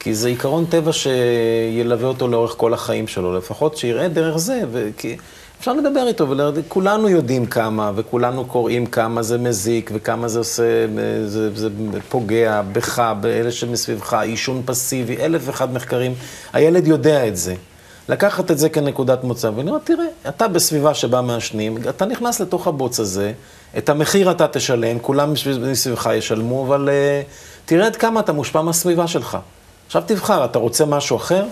כי 0.01 0.15
זה 0.15 0.29
עיקרון 0.29 0.65
טבע 0.65 0.91
שילווה 0.93 2.09
אותו 2.09 2.29
לאורך 2.29 2.55
כל 2.57 2.75
החיים 2.75 3.09
שלו, 3.09 3.37
לפחות 3.37 3.77
שיראה 3.77 4.09
דרך 4.09 4.37
זה, 4.37 4.61
וכי 4.73 5.17
אפשר 5.61 5.73
לדבר 5.73 6.09
איתו, 6.09 6.27
וכולנו 6.55 7.09
יודעים 7.09 7.47
כמה, 7.47 7.93
וכולנו 7.95 8.45
קוראים 8.45 8.87
כמה 8.87 9.23
זה 9.23 9.39
מזיק, 9.39 9.91
וכמה 9.95 10.29
זה 10.29 10.39
עושה, 10.39 10.87
זה, 11.27 11.57
זה 11.57 11.69
פוגע 12.09 12.63
בך, 12.73 13.13
באלה 13.21 13.51
שמסביבך, 13.51 14.15
עישון 14.15 14.63
פסיבי, 14.67 15.17
אלף 15.17 15.43
ואחד 15.45 15.73
מחקרים, 15.73 16.15
הילד 16.53 16.87
יודע 16.87 17.29
את 17.29 17.37
זה. 17.37 17.55
לקחת 18.09 18.51
את 18.51 18.59
זה 18.59 18.69
כנקודת 18.69 19.25
מוצא 19.25 19.51
ולראות, 19.57 19.85
תראה, 19.85 20.07
אתה 20.29 20.49
בסביבה 20.49 20.95
שבה 20.95 21.21
מעשנים, 21.21 21.77
אתה 21.89 22.05
נכנס 22.05 22.41
לתוך 22.41 22.67
הבוץ 22.67 23.01
הזה, 23.01 23.33
את 23.79 23.89
המחיר 23.89 24.31
אתה 24.31 24.49
תשלם, 24.49 24.99
כולם 24.99 25.33
מסביבך 25.71 26.11
ישלמו, 26.15 26.67
אבל 26.67 26.89
uh, 26.89 27.27
תראה 27.67 27.87
עד 27.87 27.97
כמה 27.97 28.21
אתה 28.21 28.33
מושפע 28.33 28.63
מהסביבה 28.63 29.07
שלך. 29.07 29.39
עכשיו 29.89 30.03
תבחר, 30.07 30.45
אתה 30.45 30.59
רוצה 30.59 30.85
משהו 30.87 31.17
אחר? 31.17 31.47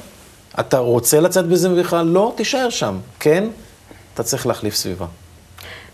אתה 0.60 0.78
רוצה 0.78 1.20
לצאת 1.20 1.46
בזה 1.46 1.68
בכלל? 1.68 2.06
לא, 2.06 2.32
תישאר 2.36 2.70
שם. 2.70 2.98
כן, 3.20 3.44
אתה 4.14 4.22
צריך 4.22 4.46
להחליף 4.46 4.74
סביבה. 4.74 5.06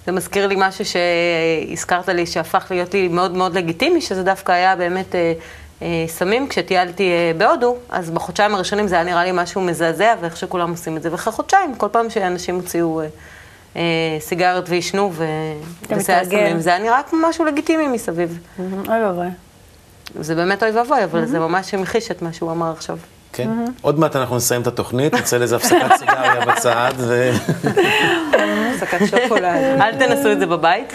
זה 0.07 0.13
מזכיר 0.13 0.47
לי 0.47 0.55
משהו 0.59 0.85
שהזכרת 0.85 2.09
לי, 2.09 2.27
שהפך 2.27 2.67
להיות 2.71 2.95
לי 2.95 3.09
מאוד 3.09 3.33
מאוד 3.33 3.55
לגיטימי, 3.55 4.01
שזה 4.01 4.23
דווקא 4.23 4.53
היה 4.53 4.77
באמת 4.77 5.15
אה, 5.15 5.33
אה, 5.83 6.05
סמים. 6.09 6.49
כשטיילתי 6.49 7.11
אה, 7.11 7.33
בהודו, 7.39 7.77
אז 7.91 8.11
בחודשיים 8.11 8.55
הראשונים 8.55 8.89
זה 8.89 8.95
היה 8.95 9.05
נראה 9.05 9.25
לי 9.25 9.31
משהו 9.35 9.61
מזעזע, 9.61 10.15
ואיך 10.21 10.37
שכולם 10.37 10.71
עושים 10.71 10.97
את 10.97 11.03
זה. 11.03 11.13
ואחרי 11.13 11.33
חודשיים, 11.33 11.75
כל 11.75 11.89
פעם 11.93 12.11
שאנשים 12.11 12.55
הוציאו 12.55 13.01
אה, 13.01 13.07
אה, 13.77 13.83
סיגריות 14.21 14.69
ועישנו, 14.69 15.13
וזה 15.15 16.13
היה 16.13 16.25
סמים, 16.25 16.61
זה 16.61 16.71
היה 16.71 16.79
נראה 16.79 17.01
כמו 17.11 17.29
משהו 17.29 17.45
לגיטימי 17.45 17.89
מסביב. 17.89 18.39
אוי 18.59 19.05
ואבוי. 19.05 19.27
זה 20.21 20.35
באמת 20.35 20.63
אוי 20.63 20.71
ואבוי, 20.71 21.05
אבל 21.05 21.27
זה 21.27 21.39
ממש 21.39 21.75
המחיש 21.75 22.11
את 22.11 22.23
מה 22.23 22.33
שהוא 22.33 22.51
אמר 22.51 22.71
עכשיו. 22.71 22.99
כן. 23.33 23.49
עוד 23.81 23.99
מעט 23.99 24.17
אנחנו 24.17 24.37
נסיים 24.37 24.63
את 24.63 24.67
התוכנית, 24.67 25.15
נצא 25.15 25.39
לאיזה 25.39 25.57
הפסקת 25.57 25.97
סיגריה 25.99 26.47
בצד, 26.49 26.93
ו... 26.99 27.31
הפסקת 28.75 29.07
שוקולד. 29.07 29.63
אל 29.83 29.95
תנסו 29.99 30.33
את 30.33 30.39
זה 30.39 30.47
בבית. 30.47 30.93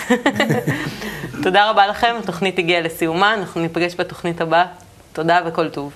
תודה 1.44 1.70
רבה 1.70 1.88
לכם, 1.88 2.16
התוכנית 2.24 2.60
הגיעה 2.60 2.82
לסיומה, 2.82 3.34
אנחנו 3.34 3.62
ניפגש 3.62 3.96
בתוכנית 3.98 4.42
הבאה. 4.42 4.66
תודה 5.14 5.40
וכל 5.46 5.70
טוב. 5.70 5.92